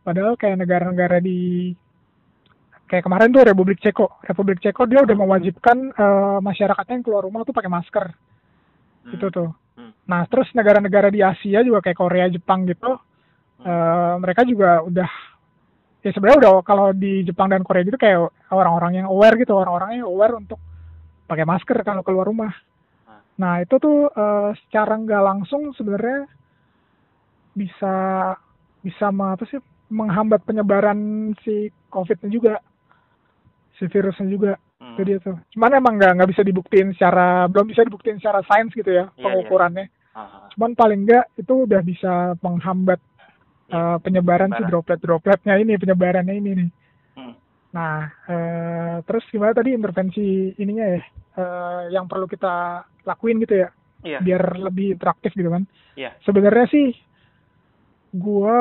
padahal 0.07 0.37
kayak 0.37 0.61
negara-negara 0.61 1.19
di 1.19 1.73
kayak 2.93 3.09
kemarin 3.09 3.33
tuh 3.33 3.41
Republik 3.41 3.81
Ceko 3.81 4.21
Republik 4.21 4.61
Ceko 4.61 4.85
dia 4.85 5.01
udah 5.01 5.17
mewajibkan 5.17 5.97
uh, 5.97 6.45
masyarakatnya 6.45 7.01
yang 7.01 7.05
keluar 7.09 7.25
rumah 7.25 7.41
tuh 7.41 7.57
pakai 7.57 7.73
masker 7.73 8.13
hmm. 9.09 9.17
itu 9.17 9.27
tuh 9.33 9.49
hmm. 9.81 10.05
nah 10.05 10.29
terus 10.29 10.53
negara-negara 10.53 11.09
di 11.09 11.25
Asia 11.25 11.65
juga 11.65 11.81
kayak 11.81 11.97
Korea 11.97 12.29
Jepang 12.29 12.69
gitu 12.69 12.93
hmm. 12.93 13.65
uh, 13.65 14.21
mereka 14.21 14.45
juga 14.45 14.85
udah 14.85 15.09
ya 16.05 16.13
sebenarnya 16.13 16.39
udah 16.45 16.53
kalau 16.69 16.93
di 16.93 17.25
Jepang 17.25 17.49
dan 17.49 17.65
Korea 17.65 17.81
gitu 17.81 17.97
kayak 17.97 18.29
orang-orang 18.53 19.01
yang 19.01 19.09
aware 19.09 19.41
gitu 19.41 19.57
orang-orang 19.57 20.05
yang 20.05 20.13
aware 20.13 20.37
untuk 20.37 20.61
pakai 21.25 21.49
masker 21.49 21.81
kalau 21.81 22.05
keluar 22.05 22.29
rumah 22.29 22.53
hmm. 23.09 23.41
nah 23.41 23.65
itu 23.65 23.73
tuh 23.81 24.13
uh, 24.13 24.53
secara 24.69 25.01
nggak 25.01 25.23
langsung 25.25 25.73
sebenarnya 25.73 26.29
bisa 27.57 27.97
bisa 28.85 29.09
apa 29.09 29.49
sih 29.49 29.65
menghambat 29.89 30.45
penyebaran 30.45 31.33
si 31.41 31.73
COVID-nya 31.89 32.29
juga 32.29 32.53
si 33.79 33.85
virusnya 33.89 34.27
juga 34.29 34.53
hmm. 34.81 34.93
itu 34.95 35.03
dia 35.07 35.19
tuh 35.23 35.37
cuman 35.57 35.71
emang 35.79 35.95
nggak 35.97 36.13
nggak 36.19 36.31
bisa 36.31 36.43
dibuktiin 36.45 36.89
secara 36.97 37.47
belum 37.49 37.67
bisa 37.71 37.83
dibuktiin 37.87 38.19
secara 38.21 38.45
sains 38.45 38.73
gitu 38.75 38.91
ya 38.91 39.07
yeah, 39.07 39.07
iya. 39.09 39.23
pengukurannya 39.25 39.87
yeah. 39.89 40.49
cuman 40.55 40.73
paling 40.77 41.01
nggak 41.09 41.25
itu 41.41 41.55
udah 41.65 41.81
bisa 41.81 42.13
menghambat 42.45 43.01
yeah. 43.69 43.97
uh, 43.97 43.99
penyebaran, 44.03 44.53
si 44.53 44.63
droplet-dropletnya 44.69 45.55
ini 45.57 45.81
penyebarannya 45.81 46.35
ini 46.37 46.51
nih 46.59 46.71
hmm. 47.17 47.35
nah 47.73 48.11
uh, 48.29 48.97
terus 49.09 49.25
gimana 49.33 49.57
tadi 49.57 49.73
intervensi 49.73 50.53
ininya 50.61 50.87
ya 50.87 51.01
uh, 51.41 51.83
yang 51.89 52.05
perlu 52.05 52.29
kita 52.29 52.85
lakuin 53.09 53.41
gitu 53.41 53.65
ya 53.65 53.69
yeah. 54.05 54.21
biar 54.21 54.61
lebih 54.61 55.01
interaktif 55.01 55.33
gitu 55.33 55.49
kan 55.49 55.65
yeah. 55.97 56.13
sebenarnya 56.27 56.69
sih 56.69 56.93
gua 58.13 58.61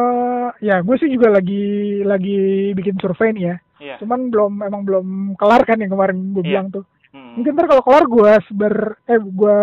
ya 0.63 0.79
gue 0.79 0.95
sih 0.95 1.11
juga 1.11 1.27
lagi 1.27 1.99
lagi 2.07 2.71
bikin 2.71 2.95
survei 3.03 3.35
nih 3.35 3.45
ya 3.51 3.55
Yeah. 3.81 3.97
Cuman 3.97 4.29
belum 4.29 4.61
emang 4.61 4.85
belum 4.85 5.07
kelar 5.41 5.65
kan 5.65 5.81
yang 5.81 5.89
kemarin 5.89 6.37
gue 6.37 6.45
yeah. 6.45 6.49
bilang 6.53 6.67
tuh. 6.69 6.85
Hmm. 7.09 7.41
Mungkin 7.41 7.57
ntar 7.57 7.65
kalau 7.65 7.83
kelar 7.83 8.05
gue 8.05 8.31
seber 8.45 8.75
eh 9.09 9.17
gue 9.17 9.59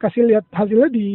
kasih 0.00 0.22
lihat 0.32 0.44
hasilnya 0.48 0.88
di 0.88 1.08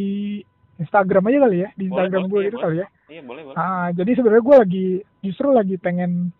Instagram 0.78 1.26
aja 1.30 1.38
kali 1.46 1.56
ya, 1.66 1.68
di 1.74 1.84
Instagram 1.90 2.22
gue 2.30 2.40
gitu 2.46 2.58
kali 2.62 2.76
ya. 2.80 2.88
Iya 3.10 3.22
boleh 3.26 3.42
boleh. 3.50 3.56
Ah 3.58 3.90
jadi 3.90 4.10
sebenarnya 4.14 4.44
gue 4.46 4.56
lagi 4.62 4.86
justru 5.26 5.50
lagi 5.50 5.76
pengen 5.76 6.30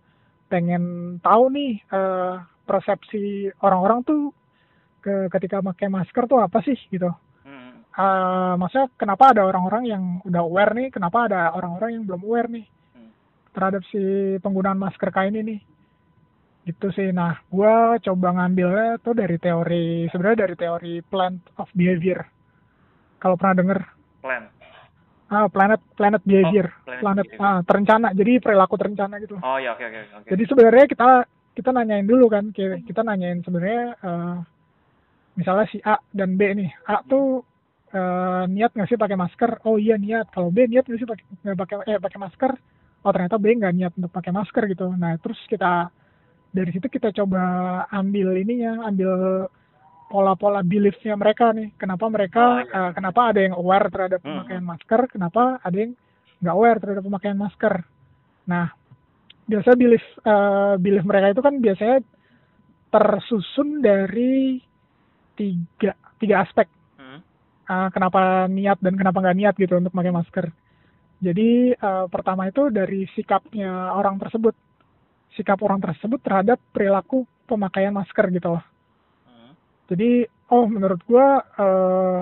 pengen 0.47 1.17
tahu 1.19 1.51
nih 1.51 1.83
uh, 1.91 2.39
persepsi 2.63 3.51
orang-orang 3.59 4.07
tuh 4.07 4.31
ke 5.03 5.27
ketika 5.37 5.59
pakai 5.61 5.91
masker 5.91 6.25
tuh 6.31 6.39
apa 6.39 6.63
sih 6.63 6.79
gitu. 6.89 7.11
Hmm. 7.43 7.83
Uh, 7.99 8.55
maksudnya 8.63 8.89
kenapa 8.95 9.35
ada 9.35 9.43
orang-orang 9.43 9.85
yang 9.91 10.03
udah 10.23 10.43
aware 10.47 10.73
nih, 10.73 10.89
kenapa 10.95 11.27
ada 11.27 11.51
orang-orang 11.53 11.99
yang 11.99 12.05
belum 12.07 12.23
aware 12.23 12.49
nih 12.49 12.65
terhadap 13.55 13.87
si 13.89 14.03
penggunaan 14.43 14.77
masker 14.77 15.15
kain 15.15 15.39
ini. 15.39 15.63
Gitu 16.67 16.91
sih. 16.93 17.15
Nah 17.15 17.39
gue 17.49 17.75
coba 18.03 18.29
ngambilnya 18.35 18.99
tuh 19.01 19.15
dari 19.15 19.39
teori 19.39 20.11
sebenarnya 20.11 20.51
dari 20.51 20.55
teori 20.59 20.95
plant 21.07 21.39
of 21.63 21.71
behavior. 21.73 22.27
Kalau 23.23 23.39
pernah 23.39 23.57
denger? 23.63 23.79
Plant. 24.21 24.47
Ah 25.31 25.49
planet 25.49 25.81
planet 25.97 26.23
behavior. 26.27 26.69
oh, 26.69 26.83
planet, 26.85 27.01
planet 27.01 27.27
behavior. 27.31 27.47
ah 27.47 27.59
terencana. 27.63 28.09
Jadi 28.13 28.33
perilaku 28.43 28.75
terencana 28.77 29.15
gitu. 29.23 29.39
Oh 29.41 29.57
ya 29.57 29.73
oke 29.73 29.81
okay, 29.81 29.87
oke 29.89 29.97
okay, 29.97 30.03
okay. 30.19 30.29
jadi 30.35 30.43
sebenarnya 30.51 30.87
kita 30.91 31.11
kita 31.55 31.71
nanyain 31.71 32.07
dulu 32.09 32.27
kan. 32.27 32.45
Kita 32.85 33.01
nanyain 33.07 33.41
sebenarnya 33.47 33.85
uh, 34.03 34.37
misalnya 35.39 35.67
si 35.71 35.79
A 35.87 36.01
dan 36.11 36.35
B 36.35 36.43
nih. 36.59 36.71
A 36.89 37.05
tuh 37.07 37.45
uh, 37.93 38.45
niat 38.49 38.73
nggak 38.73 38.89
sih 38.89 38.99
pakai 38.99 39.21
masker? 39.21 39.63
Oh 39.69 39.77
iya 39.77 40.01
niat. 40.01 40.33
Kalau 40.33 40.49
B 40.49 40.65
niat 40.65 40.89
nggak 40.89 41.01
sih 41.01 41.09
pakai 41.09 41.25
pakai 41.53 41.77
eh 41.93 42.01
pakai 42.01 42.19
masker 42.19 42.53
oh 43.05 43.13
ternyata 43.13 43.37
B 43.37 43.53
nggak 43.53 43.75
niat 43.77 43.93
untuk 44.01 44.13
pakai 44.13 44.33
masker 44.33 44.65
gitu. 44.73 44.89
Nah 44.97 45.21
terus 45.21 45.37
kita 45.47 45.93
dari 46.49 46.71
situ 46.73 46.89
kita 46.89 47.13
coba 47.13 47.43
ambil 47.93 48.33
ininya 48.41 48.89
ambil 48.89 49.45
pola-pola 50.09 50.65
beliefnya 50.65 51.13
mereka 51.15 51.53
nih. 51.53 51.77
Kenapa 51.77 52.09
mereka 52.09 52.65
uh, 52.65 52.91
kenapa 52.97 53.35
ada 53.35 53.41
yang 53.45 53.55
aware 53.55 53.93
terhadap 53.93 54.25
hmm. 54.25 54.29
pemakaian 54.29 54.65
masker? 54.65 55.01
Kenapa 55.13 55.43
ada 55.61 55.77
yang 55.77 55.93
nggak 56.41 56.57
aware 56.57 56.79
terhadap 56.81 57.03
pemakaian 57.05 57.39
masker? 57.39 57.75
Nah 58.49 58.73
biasa 59.45 59.77
belief 59.77 60.05
uh, 60.25 60.81
belief 60.81 61.05
mereka 61.05 61.37
itu 61.37 61.43
kan 61.45 61.55
biasanya 61.61 61.99
tersusun 62.89 63.85
dari 63.85 64.65
tiga 65.37 65.93
tiga 66.17 66.41
aspek. 66.41 66.69
Uh, 67.65 67.89
kenapa 67.97 68.45
niat 68.45 68.77
dan 68.85 68.93
kenapa 68.93 69.25
nggak 69.25 69.39
niat 69.41 69.55
gitu 69.57 69.81
untuk 69.81 69.93
pakai 69.93 70.13
masker 70.13 70.53
jadi 71.25 71.73
uh, 71.81 72.07
pertama 72.13 72.53
itu 72.53 72.69
dari 72.69 73.09
sikapnya 73.17 73.97
orang 73.97 74.21
tersebut, 74.21 74.53
sikap 75.33 75.57
orang 75.65 75.81
tersebut 75.81 76.21
terhadap 76.21 76.61
perilaku 76.71 77.25
pemakaian 77.49 77.97
masker 77.97 78.29
gitu 78.29 78.53
loh. 78.53 78.65
Hmm. 79.25 79.57
Jadi 79.89 80.29
oh 80.53 80.69
menurut 80.69 81.01
gua 81.09 81.41
uh, 81.57 82.21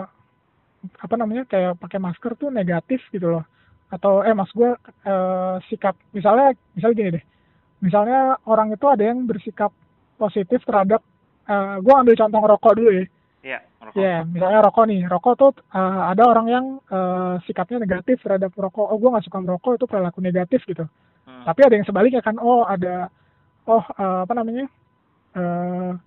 apa 1.03 1.15
namanya 1.19 1.43
kayak 1.51 1.83
pakai 1.83 1.99
masker 1.99 2.39
tuh 2.39 2.55
negatif 2.55 3.03
gitu 3.11 3.39
loh. 3.39 3.45
Atau 3.91 4.23
eh 4.23 4.33
mas 4.33 4.49
gua 4.55 4.79
uh, 5.05 5.59
sikap 5.67 5.99
misalnya 6.15 6.55
misalnya 6.79 6.97
gini 6.97 7.11
deh, 7.19 7.25
misalnya 7.83 8.39
orang 8.47 8.71
itu 8.71 8.87
ada 8.87 9.03
yang 9.03 9.27
bersikap 9.27 9.75
positif 10.15 10.63
terhadap 10.63 11.03
uh, 11.51 11.83
gua 11.83 12.07
ambil 12.07 12.15
contoh 12.15 12.41
rokok 12.41 12.79
dulu 12.79 12.91
ya 13.03 13.05
Iya, 13.43 13.59
rokok. 13.83 13.99
Ya, 13.99 14.17
misalnya 14.23 14.61
rokok 14.63 14.85
nih. 14.87 15.01
Rokok 15.11 15.35
tuh 15.35 15.51
uh, 15.75 16.03
ada 16.15 16.23
orang 16.31 16.47
yang 16.47 16.65
uh, 16.87 17.43
sikapnya 17.43 17.83
negatif 17.83 18.23
terhadap 18.23 18.55
rokok. 18.55 18.87
Oh, 18.87 18.99
gue 19.03 19.11
nggak 19.11 19.27
suka 19.27 19.39
merokok 19.43 19.73
itu 19.83 19.87
perilaku 19.91 20.23
negatif 20.23 20.63
gitu. 20.63 20.87
Hmm. 21.27 21.43
Tapi 21.43 21.61
ada 21.67 21.75
yang 21.75 21.87
sebaliknya 21.87 22.23
kan. 22.23 22.39
Oh, 22.39 22.63
ada 22.63 23.11
oh 23.67 23.83
uh, 23.83 24.23
apa 24.23 24.33
namanya? 24.39 24.71
Uh, 25.35 25.99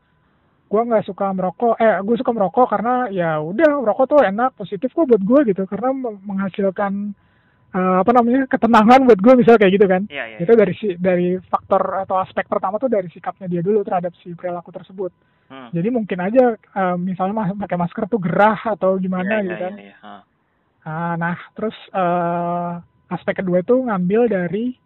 gue 0.71 0.81
nggak 0.81 1.05
suka 1.11 1.35
merokok. 1.35 1.75
Eh, 1.75 1.99
gue 1.99 2.15
suka 2.15 2.31
merokok 2.31 2.71
karena 2.71 3.11
ya 3.11 3.43
udah 3.43 3.83
merokok 3.83 4.15
tuh 4.15 4.21
enak, 4.23 4.55
positif 4.55 4.95
kok 4.95 5.03
buat 5.03 5.19
gue 5.19 5.51
gitu. 5.51 5.67
Karena 5.67 5.91
menghasilkan 6.23 7.11
uh, 7.75 7.95
apa 7.99 8.11
namanya 8.15 8.47
ketenangan 8.47 9.03
buat 9.03 9.19
gue 9.19 9.33
misalnya 9.43 9.59
kayak 9.59 9.73
gitu 9.75 9.85
kan 9.91 10.01
ya, 10.07 10.23
ya, 10.31 10.37
itu 10.39 10.53
dari 10.55 10.73
si 10.79 10.87
dari 10.95 11.35
faktor 11.43 11.83
atau 12.07 12.15
aspek 12.23 12.47
pertama 12.47 12.79
tuh 12.79 12.87
dari 12.87 13.11
sikapnya 13.11 13.51
dia 13.51 13.59
dulu 13.59 13.83
terhadap 13.83 14.15
si 14.23 14.31
perilaku 14.31 14.71
tersebut 14.71 15.11
hmm. 15.51 15.69
jadi 15.73 15.87
mungkin 15.93 16.19
aja 16.21 16.43
uh, 16.75 16.97
misalnya 16.97 17.55
pakai 17.55 17.77
masker 17.77 18.05
tuh 18.09 18.21
gerah 18.21 18.57
atau 18.63 18.97
gimana 18.97 19.41
ya, 19.41 19.45
gitu 19.45 19.55
ya, 19.55 19.63
kan 19.63 19.73
ya, 19.75 19.85
ya. 19.85 19.95
Uh, 20.85 21.13
nah 21.17 21.37
terus 21.57 21.77
uh, 21.93 22.77
aspek 23.09 23.41
kedua 23.41 23.61
itu 23.61 23.73
ngambil 23.73 24.29
dari 24.29 24.77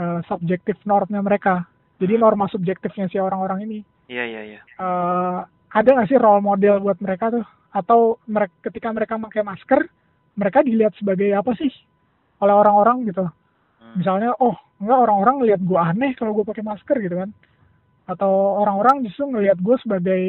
uh, 0.00 0.20
subjektif 0.28 0.76
normnya 0.88 1.20
mereka 1.20 1.64
jadi 2.00 2.16
hmm. 2.16 2.22
norma 2.22 2.46
subjektifnya 2.48 3.08
si 3.08 3.16
orang-orang 3.20 3.64
ini 3.68 3.78
iya 4.08 4.24
iya 4.24 4.42
iya 4.56 4.60
uh, 4.80 5.44
ada 5.72 5.88
nggak 5.88 6.08
sih 6.08 6.20
role 6.20 6.44
model 6.44 6.80
buat 6.84 7.00
mereka 7.00 7.32
tuh 7.32 7.44
atau 7.72 8.20
mereka 8.28 8.52
ketika 8.68 8.92
mereka 8.92 9.16
pakai 9.16 9.42
masker 9.44 9.80
mereka 10.36 10.60
dilihat 10.60 10.92
sebagai 10.96 11.32
apa 11.32 11.52
sih 11.56 11.72
oleh 12.40 12.54
orang-orang 12.54 13.08
gitu 13.08 13.24
hmm. 13.24 13.96
misalnya 13.96 14.36
oh 14.40 14.56
enggak 14.82 14.98
orang-orang 15.08 15.34
ngelihat 15.40 15.60
gue 15.62 15.78
aneh 15.78 16.12
kalau 16.18 16.32
gue 16.36 16.44
pakai 16.44 16.64
masker 16.64 16.96
gitu 17.00 17.16
kan 17.16 17.30
atau 18.06 18.62
orang-orang 18.62 19.06
justru 19.06 19.30
ngelihat 19.30 19.58
gue 19.62 19.76
sebagai 19.80 20.22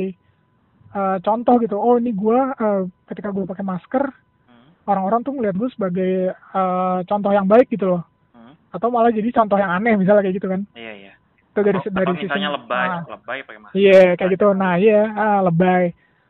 uh, 0.94 1.18
contoh 1.20 1.56
gitu. 1.62 1.76
Oh 1.78 1.98
ini 1.98 2.14
gue 2.14 2.38
uh, 2.38 2.84
ketika 3.10 3.34
gue 3.34 3.44
pakai 3.50 3.66
masker 3.66 4.04
hmm. 4.50 4.88
orang-orang 4.88 5.20
tuh 5.26 5.34
ngelihat 5.34 5.56
gue 5.58 5.70
sebagai 5.74 6.14
uh, 6.54 7.02
contoh 7.06 7.32
yang 7.34 7.50
baik 7.50 7.70
gitu 7.74 7.98
loh. 7.98 8.04
Hmm. 8.34 8.54
atau 8.74 8.90
malah 8.90 9.14
jadi 9.14 9.30
contoh 9.30 9.58
yang 9.58 9.70
aneh 9.70 9.98
misalnya 9.98 10.26
kayak 10.26 10.38
gitu 10.38 10.48
kan. 10.50 10.62
Iya 10.74 10.94
iya. 10.94 11.14
Itu 11.54 11.60
dari 11.62 11.80
atau, 11.82 11.94
dari 11.94 12.14
sisi 12.18 12.26
misalnya 12.30 12.52
lebay 12.58 12.88
ah, 12.90 13.02
lebay 13.06 13.38
pakai 13.46 13.60
masker 13.62 13.78
iya 13.78 13.94
yeah, 13.94 14.10
kayak 14.18 14.32
gitu. 14.38 14.48
Nah 14.54 14.74
iya 14.78 15.02
ah, 15.14 15.42
lebay. 15.46 15.84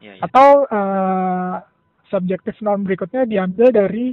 Iya, 0.04 0.20
iya. 0.20 0.22
atau 0.28 0.68
uh, 0.68 1.64
subjektif 2.12 2.60
norm 2.60 2.84
berikutnya 2.84 3.24
diambil 3.24 3.72
dari 3.72 4.12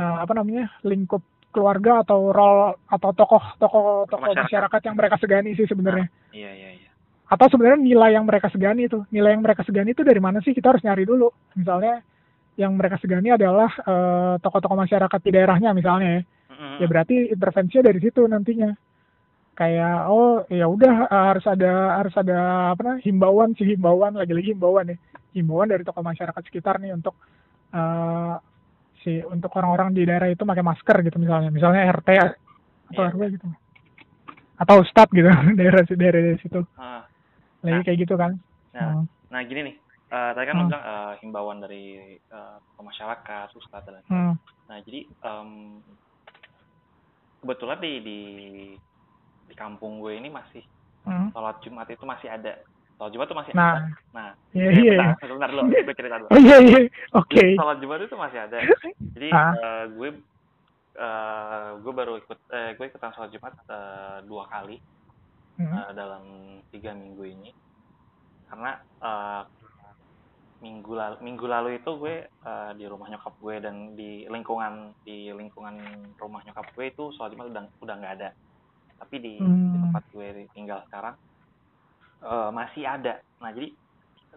uh, 0.00 0.16
apa 0.24 0.32
namanya 0.32 0.72
lingkup 0.80 1.20
keluarga 1.50 2.06
atau 2.06 2.30
role 2.30 2.78
atau 2.86 3.10
tokoh 3.10 3.42
tokoh 3.58 4.06
tokoh 4.06 4.30
masyarakat. 4.30 4.46
masyarakat 4.46 4.80
yang 4.86 4.96
mereka 4.96 5.16
segani 5.18 5.50
sih 5.58 5.66
sebenarnya. 5.66 6.06
Nah, 6.06 6.34
iya 6.34 6.50
iya 6.54 6.70
iya. 6.78 6.90
Atau 7.30 7.46
sebenarnya 7.50 7.78
nilai 7.78 8.10
yang 8.14 8.26
mereka 8.26 8.50
segani 8.50 8.90
itu, 8.90 9.06
nilai 9.14 9.38
yang 9.38 9.42
mereka 9.42 9.62
segani 9.62 9.94
itu 9.94 10.02
dari 10.02 10.18
mana 10.18 10.42
sih? 10.42 10.50
Kita 10.50 10.74
harus 10.74 10.82
nyari 10.82 11.06
dulu. 11.06 11.30
Misalnya 11.54 12.02
yang 12.58 12.74
mereka 12.74 12.98
segani 12.98 13.30
adalah 13.30 13.70
tokoh 13.78 14.38
tokoh-tokoh 14.42 14.78
masyarakat 14.82 15.20
di 15.22 15.30
daerahnya 15.30 15.70
misalnya 15.70 16.08
ya. 16.18 16.22
Mm-hmm. 16.50 16.76
Ya 16.82 16.86
berarti 16.90 17.14
intervensinya 17.30 17.82
dari 17.86 18.00
situ 18.02 18.22
nantinya. 18.26 18.70
kayak 19.60 20.08
oh 20.08 20.40
ya 20.48 20.64
udah 20.64 21.04
harus 21.12 21.44
ada 21.44 22.00
harus 22.00 22.16
ada 22.16 22.72
apa 22.72 22.80
namanya 22.80 23.04
himbauan 23.04 23.52
sih 23.60 23.68
himbauan 23.68 24.16
lagi-lagi 24.16 24.56
himbauan 24.56 24.88
ya 24.88 24.96
himbauan 25.36 25.68
dari 25.68 25.84
tokoh 25.84 26.00
masyarakat 26.00 26.42
sekitar 26.48 26.80
nih 26.80 26.96
untuk 26.96 27.12
uh, 27.76 28.40
si 29.00 29.20
untuk 29.24 29.52
orang-orang 29.56 29.96
di 29.96 30.04
daerah 30.04 30.28
itu 30.28 30.44
pakai 30.44 30.64
masker 30.64 30.96
gitu 31.04 31.16
misalnya 31.16 31.48
misalnya 31.48 31.88
RT 31.88 32.08
atau 32.90 33.02
yeah. 33.06 33.12
RW 33.12 33.22
gitu 33.36 33.46
atau 34.60 34.74
Ustadz 34.84 35.12
gitu 35.16 35.28
daerah 35.58 35.82
daerah 35.88 36.20
dari 36.20 36.38
situ 36.40 36.60
lagi 37.60 37.76
nah, 37.76 37.84
kayak 37.84 37.98
gitu 38.04 38.14
kan 38.16 38.36
nah, 38.76 39.00
uh. 39.00 39.04
nah 39.32 39.40
gini 39.44 39.60
nih 39.72 39.76
uh, 40.12 40.30
tadi 40.36 40.44
kan 40.48 40.54
uh. 40.56 40.60
bilang 40.68 40.84
uh, 40.84 41.12
himbauan 41.24 41.58
dari 41.64 42.16
uh, 42.32 42.60
masyarakat 42.80 43.48
Ustadz 43.56 43.88
dan 43.88 44.04
uh. 44.12 44.34
nah 44.68 44.78
jadi 44.84 45.08
um, 45.24 45.80
kebetulan 47.40 47.78
di 47.80 47.92
di 48.04 48.20
di 49.48 49.54
kampung 49.56 49.98
gue 49.98 50.14
ini 50.14 50.28
masih 50.28 50.62
hmm. 51.08 51.32
sholat 51.32 51.56
Jumat 51.64 51.88
itu 51.88 52.04
masih 52.04 52.28
ada 52.28 52.60
sholat 53.00 53.16
Jumat 53.16 53.26
itu 53.32 53.36
masih 53.40 53.52
nah. 53.56 53.64
ada 53.64 53.80
nah 54.12 54.30
iya 54.52 54.68
iya 54.76 54.92
bentar, 55.00 55.16
sebentar 55.24 55.48
dulu 55.48 55.62
gue 55.72 55.94
cerita 55.96 56.16
dulu 56.20 56.28
oh 56.36 56.38
iya 56.44 56.56
iya 56.60 56.80
oke 57.16 57.32
okay. 57.32 57.48
sholat 57.56 57.78
Jumat 57.80 57.98
itu 58.04 58.16
masih 58.20 58.38
ada 58.44 58.58
jadi 59.16 59.28
ah. 59.32 59.52
uh, 59.56 59.84
gue 59.96 60.08
uh, 61.00 61.68
gue 61.80 61.92
baru 61.96 62.12
ikut 62.20 62.38
eh, 62.52 62.70
gue 62.76 62.84
ikutan 62.92 63.12
sholat 63.16 63.32
Jumat 63.32 63.56
uh, 63.72 64.20
dua 64.28 64.44
kali 64.52 64.76
hmm. 65.56 65.72
uh, 65.72 65.90
dalam 65.96 66.24
tiga 66.68 66.92
minggu 66.92 67.24
ini 67.24 67.50
karena 68.52 68.76
uh, 69.00 69.48
minggu 70.60 70.92
lalu 70.92 71.16
minggu 71.24 71.46
lalu 71.48 71.68
itu 71.80 71.90
gue 71.96 72.28
uh, 72.44 72.76
di 72.76 72.84
rumah 72.84 73.08
nyokap 73.08 73.32
gue 73.40 73.54
dan 73.64 73.96
di 73.96 74.28
lingkungan 74.28 74.92
di 75.08 75.32
lingkungan 75.32 76.04
rumah 76.20 76.44
nyokap 76.44 76.68
gue 76.76 76.92
itu 76.92 77.16
sholat 77.16 77.32
jumat 77.32 77.48
udah 77.48 77.64
udah 77.80 77.94
nggak 77.96 78.14
ada 78.20 78.30
tapi 79.00 79.16
di, 79.24 79.40
hmm. 79.40 79.72
di 79.72 79.76
tempat 79.88 80.04
gue 80.12 80.26
tinggal 80.52 80.84
sekarang 80.84 81.16
uh, 82.24 82.50
masih 82.52 82.84
ada 82.84 83.20
nah 83.40 83.50
jadi 83.52 83.72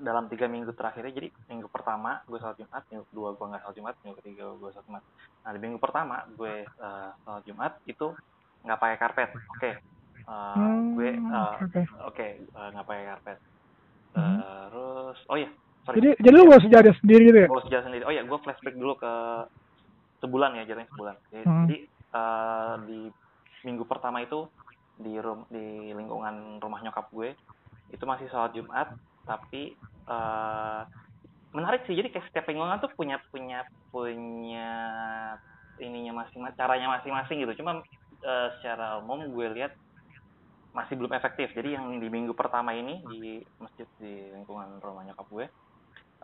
dalam 0.01 0.25
tiga 0.25 0.49
minggu 0.49 0.73
terakhirnya 0.73 1.13
jadi 1.13 1.29
minggu 1.53 1.69
pertama 1.69 2.25
gue 2.25 2.41
sholat 2.41 2.57
jumat 2.57 2.81
minggu 2.89 3.05
kedua 3.13 3.29
gue 3.37 3.45
nggak 3.45 3.61
sholat 3.61 3.75
jumat 3.77 3.95
minggu 4.01 4.17
ketiga 4.25 4.43
gue 4.57 4.69
sholat 4.73 4.85
jumat 4.89 5.03
nah 5.45 5.49
di 5.53 5.59
minggu 5.61 5.77
pertama 5.77 6.15
gue 6.33 6.53
uh, 6.81 7.09
sholat 7.23 7.43
jumat 7.45 7.73
itu 7.85 8.07
nggak 8.65 8.79
pakai 8.79 8.97
karpet 8.97 9.29
oke 9.29 9.59
okay. 9.59 9.73
uh, 10.25 10.55
hmm, 10.57 10.97
gue 10.97 11.09
uh, 11.13 11.53
oke 11.53 11.53
okay. 11.69 11.83
okay, 12.09 12.29
uh, 12.57 12.67
nggak 12.73 12.87
pakai 12.89 13.05
karpet 13.05 13.37
hmm. 14.17 14.37
terus 14.41 15.17
oh 15.29 15.37
iya 15.37 15.49
sorry. 15.85 15.95
jadi 16.01 16.09
jadi 16.25 16.35
lu 16.35 16.45
bawa 16.49 16.61
sejadah 16.63 16.93
sendiri 16.97 17.23
gitu 17.29 17.39
ya 17.45 17.47
bawa 17.51 17.63
sejadah 17.69 17.85
sendiri 17.85 18.03
oh 18.09 18.13
ya 18.13 18.21
gue 18.25 18.39
flashback 18.41 18.75
dulu 18.75 18.93
ke 18.97 19.13
sebulan 20.23 20.57
ya 20.57 20.63
jalan 20.65 20.87
sebulan 20.89 21.15
jadi, 21.29 21.43
hmm. 21.45 21.65
jadi 21.67 21.77
uh, 22.15 22.75
di 22.87 22.99
minggu 23.63 23.83
pertama 23.85 24.25
itu 24.25 24.49
di 24.97 25.13
rum 25.21 25.45
di 25.53 25.91
lingkungan 25.93 26.57
rumah 26.61 26.79
nyokap 26.81 27.09
gue 27.13 27.37
itu 27.93 28.03
masih 28.09 28.25
sholat 28.33 28.51
Jumat 28.57 28.89
tapi 29.23 29.77
uh, 30.09 30.83
menarik 31.53 31.85
sih. 31.85 31.93
Jadi 31.93 32.09
kayak 32.09 32.27
setiap 32.33 32.49
lingkungan 32.49 32.81
tuh 32.81 32.91
punya 32.97 33.21
punya 33.29 33.63
punya 33.93 34.71
ininya 35.77 36.25
masing 36.25 36.41
caranya 36.57 36.89
masing-masing 36.99 37.45
gitu. 37.45 37.61
Cuma 37.61 37.85
uh, 38.25 38.47
secara 38.59 38.99
umum 38.99 39.29
gue 39.29 39.47
lihat 39.53 39.77
masih 40.73 40.97
belum 40.97 41.13
efektif. 41.13 41.53
Jadi 41.53 41.77
yang 41.77 42.01
di 42.01 42.09
minggu 42.09 42.33
pertama 42.33 42.73
ini 42.73 43.05
di 43.05 43.45
masjid 43.61 43.85
di 44.01 44.33
lingkungan 44.33 44.81
rumah 44.81 45.05
nyokap 45.05 45.29
gue 45.29 45.45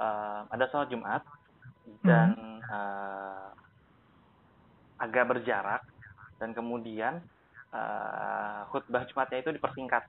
uh, 0.01 0.41
ada 0.49 0.65
sholat 0.73 0.89
Jumat 0.89 1.21
dan 2.01 2.34
uh, 2.65 3.53
agak 4.97 5.29
berjarak. 5.29 5.86
Dan 6.39 6.55
kemudian 6.55 7.19
uh, 7.75 8.63
khutbah 8.71 9.03
Jumatnya 9.05 9.43
itu 9.43 9.51
dipersingkat. 9.51 10.08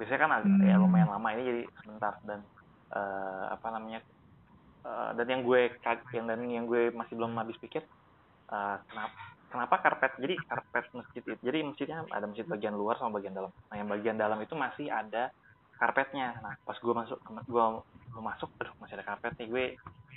Biasanya 0.00 0.20
kan 0.24 0.32
agak 0.40 0.48
hmm. 0.48 0.64
ya 0.64 0.76
lumayan 0.80 1.12
lama 1.12 1.28
ini 1.36 1.42
jadi 1.44 1.62
sebentar 1.84 2.16
dan 2.24 2.40
uh, 2.96 3.52
apa 3.52 3.66
namanya 3.68 4.00
uh, 4.84 5.10
dan 5.16 5.26
yang 5.28 5.42
gue 5.44 5.70
yang 6.16 6.26
dan 6.26 6.40
yang 6.48 6.64
gue 6.64 6.88
masih 6.94 7.14
belum 7.16 7.36
habis 7.36 7.56
pikir 7.60 7.84
uh, 8.50 8.76
kenapa 8.88 9.18
kenapa 9.50 9.74
karpet 9.82 10.12
jadi 10.22 10.34
karpet 10.46 10.84
masjid 10.94 11.22
itu 11.26 11.38
jadi 11.42 11.58
masjidnya 11.66 11.98
ada 12.10 12.24
masjid 12.26 12.46
bagian 12.46 12.74
luar 12.74 12.96
sama 12.98 13.18
bagian 13.18 13.34
dalam 13.34 13.52
nah 13.70 13.76
yang 13.76 13.88
bagian 13.90 14.16
dalam 14.16 14.38
itu 14.42 14.54
masih 14.54 14.86
ada 14.88 15.34
karpetnya 15.78 16.38
nah 16.40 16.54
pas 16.62 16.76
gue 16.76 16.94
masuk 16.94 17.18
gue 17.24 17.62
mau 18.14 18.22
masuk 18.22 18.50
aduh 18.60 18.74
masih 18.78 18.94
ada 19.00 19.04
karpet 19.06 19.32
nih 19.40 19.48
gue 19.48 19.64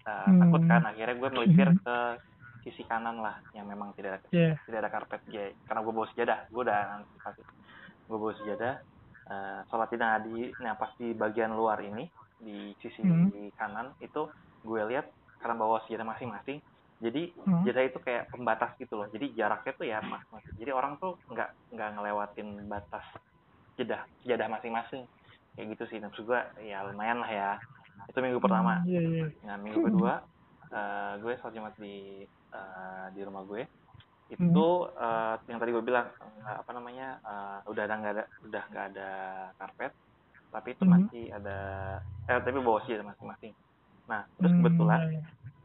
uh, 0.05 0.27
hmm. 0.27 0.39
takut 0.39 0.61
kan 0.69 0.81
akhirnya 0.85 1.15
gue 1.17 1.29
melipir 1.33 1.69
ke 1.81 1.97
sisi 2.63 2.83
kanan 2.87 3.19
lah 3.19 3.43
yang 3.51 3.67
memang 3.67 3.91
tidak 3.99 4.23
ada 4.23 4.27
yeah. 4.31 4.55
tidak 4.63 4.87
ada 4.87 4.91
karpet 4.91 5.21
ya 5.27 5.51
karena 5.67 5.79
gue 5.83 5.93
bawa 5.93 6.07
sejadah 6.15 6.39
gue 6.47 6.61
udah 6.63 6.79
gue 8.07 8.17
bawa 8.17 8.33
sejadah 8.39 8.73
uh, 9.29 9.63
sholat 9.67 9.89
tidak 9.91 10.25
di 10.27 10.51
nah 10.59 10.73
pas 10.75 10.91
di 10.97 11.13
bagian 11.13 11.53
luar 11.53 11.79
ini 11.83 12.07
di 12.43 12.75
sisi 12.83 12.99
mm. 13.03 13.55
kanan 13.55 13.95
itu 14.03 14.27
gue 14.63 14.81
lihat 14.89 15.07
karena 15.39 15.55
bawa 15.59 15.83
sejadah 15.87 16.07
masing-masing 16.07 16.59
jadi 17.03 17.35
mm. 17.35 17.67
sejadah 17.67 17.83
itu 17.83 17.99
kayak 17.99 18.23
pembatas 18.31 18.71
gitu 18.79 18.95
loh. 18.95 19.07
Jadi 19.11 19.35
jaraknya 19.35 19.73
tuh 19.75 19.85
ya 19.87 19.99
mas, 19.99 20.23
mas 20.31 20.43
jadi 20.55 20.71
orang 20.71 20.95
tuh 21.03 21.19
nggak 21.27 21.75
nggak 21.75 21.89
ngelewatin 21.99 22.63
batas 22.71 23.03
sejadah 23.75 24.07
sejadah 24.23 24.47
masing-masing. 24.47 25.03
Kayak 25.59 25.67
gitu 25.75 25.83
sih. 25.91 25.99
Maksud 25.99 26.23
gue 26.23 26.41
ya 26.63 26.87
lumayan 26.87 27.19
lah 27.19 27.27
ya. 27.27 27.51
Itu 28.07 28.23
minggu 28.23 28.39
pertama. 28.39 28.79
mm, 28.83 28.87
yeah, 28.87 29.03
yeah. 29.03 29.29
nah 29.43 29.55
minggu 29.59 29.83
kedua 29.83 30.23
uh, 30.71 31.13
gue 31.21 31.33
sholat 31.43 31.53
jumat 31.59 31.75
di 31.75 32.23
uh, 32.55 33.11
di 33.11 33.19
rumah 33.19 33.43
gue 33.43 33.67
itu 34.33 34.67
hmm. 34.67 34.97
uh, 34.97 35.35
yang 35.45 35.59
tadi 35.61 35.71
gue 35.71 35.83
bilang 35.85 36.09
uh, 36.41 36.55
apa 36.61 36.71
namanya 36.73 37.21
uh, 37.21 37.59
udah 37.69 37.83
ada 37.85 37.95
nggak 37.99 38.13
ada 38.17 38.23
udah 38.45 38.63
nggak 38.73 38.85
ada 38.93 39.09
karpet 39.61 39.91
tapi 40.53 40.67
itu 40.73 40.83
hmm. 40.85 40.91
masih 40.93 41.25
ada 41.33 41.57
eh 42.29 42.39
tapi 42.41 42.57
bawa 42.61 42.79
sih 42.85 42.97
masing-masing 42.97 43.53
nah 44.09 44.25
terus 44.37 44.51
hmm, 44.51 44.59
kebetulan 44.61 45.01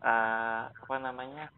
uh, 0.05 0.63
apa 0.69 0.95
namanya 1.01 1.49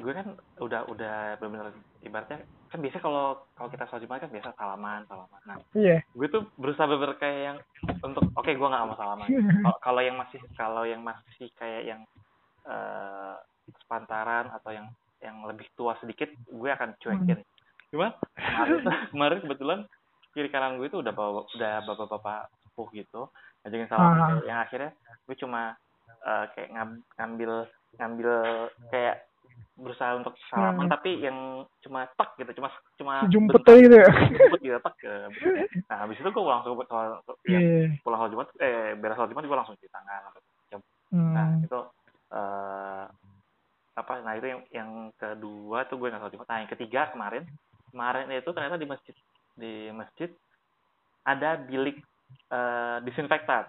gue 0.00 0.12
kan 0.16 0.32
udah 0.62 0.88
udah 0.88 1.36
benar-benar 1.36 1.76
ibaratnya 2.00 2.40
kan 2.72 2.78
biasa 2.80 3.02
kalau 3.02 3.44
kalau 3.58 3.68
kita 3.68 3.84
sholat 3.90 4.02
jumat 4.06 4.22
kan 4.24 4.32
biasa 4.32 4.56
salaman 4.56 5.04
salaman 5.10 5.40
nah 5.44 5.56
yeah. 5.76 6.00
gue 6.16 6.28
tuh 6.32 6.48
berusaha 6.56 6.88
bener 6.88 7.12
kayak 7.20 7.40
yang 7.52 7.58
untuk 8.00 8.24
oke 8.32 8.46
okay, 8.46 8.56
gue 8.56 8.64
nggak 8.64 8.86
mau 8.88 8.96
salaman 8.96 9.28
kalau 9.84 10.00
yang 10.00 10.16
masih 10.16 10.40
kalau 10.56 10.88
yang 10.88 11.04
masih 11.04 11.52
kayak 11.60 11.82
yang 11.84 12.00
uh, 12.64 13.36
sepantaran 13.84 14.48
atau 14.54 14.70
yang 14.72 14.88
yang 15.20 15.44
lebih 15.44 15.68
tua 15.76 15.96
sedikit 16.00 16.28
gue 16.48 16.70
akan 16.72 16.96
cuekin 17.00 17.38
hmm. 17.40 17.48
cuma 17.92 18.16
kemarin, 18.36 18.80
kemarin 19.12 19.38
kebetulan 19.44 19.80
kiri 20.30 20.48
kanan 20.48 20.78
gue 20.78 20.88
itu 20.88 20.98
udah 21.00 21.12
bawa 21.12 21.44
udah 21.56 21.74
bapak-bapak 21.84 22.48
sepuh 22.64 22.88
gitu 22.94 23.22
ngajakin 23.62 23.88
salam 23.90 24.14
uh. 24.16 24.40
yang 24.48 24.58
akhirnya 24.62 24.90
gue 25.28 25.36
cuma 25.36 25.76
uh, 26.24 26.44
kayak 26.56 26.70
ngambil 27.18 27.66
ngambil 27.98 28.30
kayak 28.88 29.26
berusaha 29.80 30.12
untuk 30.16 30.36
salaman 30.52 30.88
hmm. 30.88 30.92
tapi 30.92 31.10
yang 31.24 31.64
cuma 31.80 32.04
tek 32.16 32.30
gitu 32.36 32.60
cuma 32.60 32.68
cuma 33.00 33.14
jumpet 33.32 33.64
aja 33.64 33.80
gitu 33.80 33.96
ya 33.96 34.08
jumpet 34.28 34.60
gitu 34.60 34.78
tek 34.80 34.96
nah 35.88 35.96
habis 36.04 36.20
itu 36.20 36.28
gue 36.28 36.44
langsung 36.44 36.76
soal 36.84 37.20
ya, 37.48 37.56
yeah. 37.56 37.88
pulang 38.04 38.20
sholat 38.20 38.32
jumat 38.36 38.48
eh 38.60 38.92
beres 39.00 39.16
sholat 39.16 39.30
jumat 39.32 39.44
gue 39.48 39.58
langsung 39.58 39.76
cuci 39.80 39.88
tangan 39.88 40.20
hmm. 41.16 41.32
nah 41.32 41.46
itu 41.64 41.80
uh, 42.36 43.04
apa 44.00 44.24
nah 44.24 44.32
itu 44.36 44.46
yang 44.48 44.62
yang 44.72 44.90
kedua 45.16 45.84
tuh 45.86 45.96
gue 46.00 46.08
nggak 46.08 46.22
tahu 46.22 46.44
nah 46.48 46.58
yang 46.60 46.70
ketiga 46.70 47.12
kemarin 47.12 47.44
kemarin 47.90 48.30
itu 48.32 48.50
ternyata 48.50 48.76
di 48.80 48.88
masjid 48.88 49.16
di 49.58 49.74
masjid 49.92 50.30
ada 51.26 51.60
bilik 51.60 52.00
uh, 52.50 53.02
disinfektan 53.04 53.68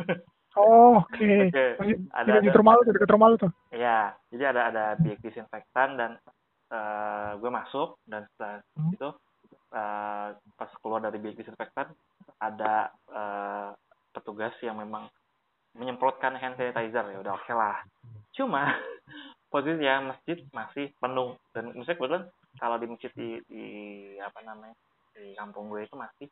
oh 0.60 1.02
oke 1.02 1.12
okay. 1.12 1.50
okay. 1.52 1.96
ada 2.16 2.40
di 2.40 2.48
rumah 2.48 2.80
lu 2.80 2.88
dekat 2.88 3.10
rumah 3.12 3.28
lu 3.28 3.36
tuh 3.36 3.52
ya 3.74 4.14
jadi 4.32 4.56
ada 4.56 4.60
ada 4.72 4.84
bilik 4.96 5.20
disinfektan 5.20 6.00
dan 6.00 6.10
uh, 6.72 7.36
gue 7.36 7.50
masuk 7.52 8.00
dan 8.08 8.24
setelah 8.34 8.64
hmm. 8.80 8.94
itu 8.96 9.08
uh, 9.76 10.28
pas 10.56 10.70
keluar 10.80 11.04
dari 11.04 11.20
bilik 11.20 11.44
disinfektan 11.44 11.92
ada 12.40 12.90
uh, 13.12 13.70
petugas 14.16 14.54
yang 14.64 14.80
memang 14.80 15.08
menyemprotkan 15.76 16.32
hand 16.40 16.56
sanitizer 16.56 17.04
ya 17.12 17.20
udah 17.20 17.36
oke 17.36 17.44
okay 17.44 17.56
lah 17.56 17.76
cuma 18.32 18.72
posisinya 19.50 20.14
masjid 20.14 20.38
masih 20.50 20.92
penuh. 20.98 21.38
Dan 21.54 21.74
misalnya 21.74 21.98
kebetulan 21.98 22.24
kalau 22.56 22.76
di 22.80 22.86
masjid 22.88 23.12
di, 23.12 23.28
di 23.48 23.66
apa 24.20 24.40
namanya 24.42 24.76
di 25.16 25.32
kampung 25.36 25.72
gue 25.72 25.84
itu 25.84 25.96
masih 25.96 26.28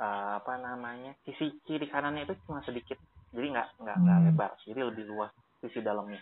uh, 0.00 0.40
apa 0.40 0.56
namanya 0.60 1.12
sisi 1.26 1.52
kiri 1.66 1.86
kanannya 1.90 2.24
itu 2.24 2.34
cuma 2.46 2.62
sedikit. 2.64 2.96
Jadi 3.34 3.46
nggak 3.52 3.68
nggak 3.82 3.96
nggak 4.00 4.18
hmm. 4.18 4.26
lebar. 4.32 4.50
Jadi 4.64 4.80
lebih 4.80 5.04
luas 5.10 5.32
sisi 5.60 5.80
dalamnya. 5.84 6.20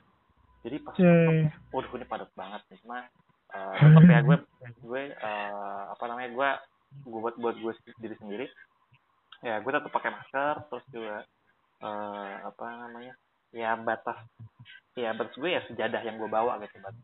Jadi 0.67 0.77
pas 0.83 0.97
yeah. 0.99 1.53
waduh 1.71 1.93
ini 1.95 2.07
padat 2.09 2.31
banget 2.35 2.63
nih. 2.73 2.79
Cuma 2.83 2.99
uh, 3.55 3.75
tetap 3.79 4.03
ya 4.03 4.21
gue 4.25 4.37
gue 4.83 5.03
uh, 5.15 5.83
apa 5.95 6.05
namanya 6.11 6.29
gue 6.35 6.49
gue 7.07 7.21
buat 7.23 7.37
buat 7.39 7.57
gue 7.61 7.73
sendiri 7.95 8.15
sendiri. 8.19 8.47
Ya 9.45 9.63
gue 9.63 9.71
tetap 9.71 9.93
pakai 9.93 10.11
masker 10.11 10.55
terus 10.73 10.85
juga 10.91 11.23
uh, 11.85 12.35
apa 12.51 12.67
namanya 12.83 13.15
ya 13.55 13.79
batas 13.79 14.19
ya 14.97 15.13
batas 15.13 15.37
gue 15.37 15.51
ya 15.53 15.61
sejadah 15.69 16.01
yang 16.03 16.17
gue 16.17 16.29
bawa 16.29 16.57
gitu 16.65 16.81
bat 16.81 16.97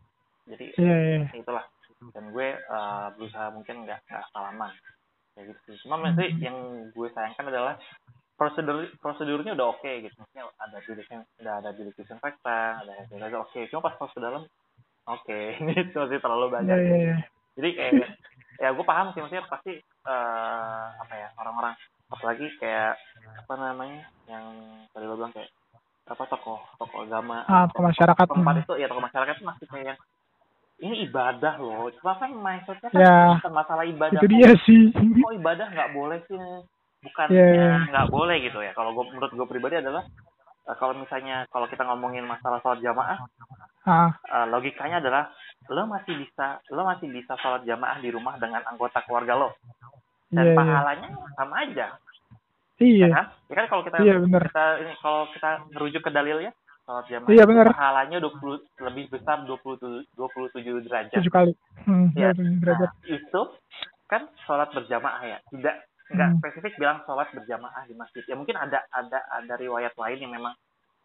jadi 0.48 0.66
yeah, 0.80 0.98
yeah. 1.22 1.38
itulah 1.38 1.64
dan 2.10 2.34
gue 2.34 2.48
uh, 2.66 3.14
berusaha 3.14 3.54
mungkin 3.54 3.86
nggak 3.86 4.02
nggak 4.10 4.24
salaman 4.34 4.74
kayak 5.38 5.54
gitu 5.54 5.86
cuma 5.86 6.02
masih 6.02 6.34
hmm. 6.34 6.42
yang 6.42 6.56
gue 6.90 7.08
sayangkan 7.14 7.46
adalah 7.52 7.74
prosedur 8.34 8.90
prosedurnya 8.98 9.54
udah 9.54 9.66
oke 9.70 9.80
okay, 9.84 10.02
gitu 10.02 10.18
maksudnya 10.18 10.50
ada 10.58 10.78
bilik 10.82 11.06
udah 11.38 11.54
ada 11.62 11.70
bilik 11.76 11.94
disinfektan 11.94 12.82
ada 12.82 12.92
ada 13.06 13.38
oke 13.38 13.54
okay. 13.54 13.70
cuma 13.70 13.86
pas 13.86 13.94
masuk 14.02 14.18
ke 14.18 14.24
dalam 14.24 14.42
oke 15.06 15.22
okay. 15.22 15.54
ini 15.62 15.72
masih 15.94 16.18
terlalu 16.18 16.46
banyak 16.50 16.74
yeah, 16.74 16.90
yeah, 16.90 17.02
yeah. 17.14 17.20
jadi 17.54 17.68
kayak 17.78 17.92
ya 18.58 18.68
gue 18.74 18.84
paham 18.84 19.14
sih 19.14 19.20
maksudnya 19.22 19.46
pasti 19.46 19.72
uh, 20.06 20.86
apa 20.98 21.14
ya 21.14 21.28
orang-orang 21.38 21.74
apalagi 22.12 22.46
kayak 22.60 23.00
apa 23.40 23.54
namanya 23.56 24.04
yang 24.28 24.44
tadi 24.92 25.04
lo 25.08 25.16
bilang 25.16 25.32
kayak 25.32 25.48
apa 26.06 26.24
tokoh 26.26 26.58
tokoh 26.78 26.98
agama? 27.06 27.46
Ah, 27.46 27.70
tokoh 27.70 27.86
masyarakat. 27.86 28.26
tempat 28.26 28.54
itu 28.66 28.72
ya 28.78 28.86
tokoh 28.90 29.04
masyarakat 29.04 29.34
itu 29.38 29.46
masih 29.46 29.66
kayak 29.70 29.86
yang 29.94 29.98
ini 30.82 31.06
ibadah 31.06 31.54
loh. 31.62 31.86
Cuma 32.00 32.18
kan 32.18 32.30
mindsetnya 32.34 32.88
kan 32.90 32.98
ya, 32.98 33.50
masalah 33.54 33.84
ibadah 33.86 34.18
itu 34.18 34.26
dia 34.26 34.50
sih. 34.66 34.90
Kok 34.90 35.34
ibadah 35.38 35.66
nggak 35.70 35.90
boleh 35.94 36.18
sih 36.26 36.38
bukannya 37.02 37.34
yeah. 37.34 37.78
nggak 37.90 38.10
boleh 38.10 38.36
gitu 38.42 38.58
ya. 38.58 38.74
Kalau 38.74 38.90
gue 38.94 39.04
menurut 39.14 39.30
gue 39.30 39.46
pribadi 39.46 39.78
adalah 39.78 40.02
uh, 40.66 40.76
kalau 40.78 40.98
misalnya 40.98 41.46
kalau 41.54 41.70
kita 41.70 41.86
ngomongin 41.86 42.26
masalah 42.26 42.58
sholat 42.62 42.82
jamaah 42.82 43.18
uh, 43.86 44.46
logikanya 44.50 44.98
adalah 45.02 45.30
lo 45.70 45.86
masih 45.86 46.18
bisa 46.18 46.58
lo 46.74 46.82
masih 46.82 47.06
bisa 47.10 47.38
sholat 47.38 47.62
jamaah 47.62 48.02
di 48.02 48.10
rumah 48.10 48.34
dengan 48.42 48.62
anggota 48.66 49.06
keluarga 49.06 49.38
lo. 49.38 49.50
Dan 50.32 50.50
yeah, 50.50 50.54
iya. 50.54 50.58
pahalanya 50.58 51.08
yeah. 51.14 51.34
sama 51.38 51.54
aja 51.62 51.86
iya 52.82 53.06
ya 53.06 53.14
kan, 53.14 53.26
ya 53.46 53.54
kan 53.54 53.66
kalau 53.70 53.82
kita 53.86 53.96
iya, 54.02 54.14
bener. 54.18 54.42
kita 54.50 54.64
ini 54.82 54.92
kalau 54.98 55.22
kita 55.30 55.50
merujuk 55.70 56.02
ke 56.02 56.10
dalilnya 56.10 56.52
sholat 56.82 57.04
jamaah 57.06 57.30
iya, 57.30 57.44
bener. 57.46 57.66
pahalanya 57.70 58.18
20 58.18 58.82
lebih 58.90 59.04
besar 59.14 59.36
20 59.46 60.10
27 60.18 60.86
derajat 60.90 61.22
7 61.22 61.30
kali 61.30 61.52
hmm, 61.86 62.06
ya. 62.18 62.34
derajat 62.34 62.90
nah, 62.90 63.06
itu 63.06 63.42
kan 64.10 64.22
sholat 64.44 64.68
berjamaah 64.74 65.22
ya 65.22 65.38
tidak 65.54 65.86
nggak 66.12 66.28
hmm. 66.28 66.38
spesifik 66.42 66.74
bilang 66.76 66.98
sholat 67.08 67.28
berjamaah 67.32 67.82
di 67.88 67.94
masjid 67.96 68.22
ya 68.26 68.34
mungkin 68.36 68.58
ada 68.58 68.84
ada 68.92 69.18
ada 69.32 69.54
riwayat 69.56 69.94
lain 69.96 70.18
yang 70.20 70.32
memang 70.34 70.52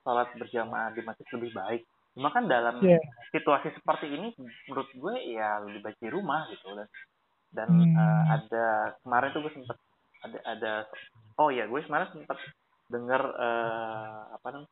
sholat 0.03 0.27
berjamaah 0.35 0.91
di 0.91 1.01
masjid 1.05 1.27
lebih 1.37 1.51
baik 1.55 1.81
cuma 2.17 2.33
kan 2.33 2.49
dalam 2.49 2.81
yeah. 2.81 2.97
situasi 3.29 3.69
seperti 3.77 4.09
ini 4.09 4.33
menurut 4.67 4.89
gue 4.89 5.15
ya 5.37 5.61
lebih 5.61 5.85
baik 5.85 5.97
di 6.01 6.09
rumah 6.09 6.49
gitu 6.49 6.73
dan 6.73 6.89
dan 7.53 7.69
hmm. 7.71 7.95
uh, 7.95 8.23
ada 8.35 8.65
kemarin 9.05 9.29
tuh 9.31 9.41
gue 9.45 9.53
sempet 9.53 9.77
ada 10.25 10.39
ada 10.45 10.73
oh 11.37 11.49
ya 11.53 11.69
gue 11.69 11.81
kemarin 11.85 12.09
sempat 12.13 12.37
dengar 12.87 13.21
uh, 13.35 14.31
apa 14.33 14.47
namanya 14.53 14.71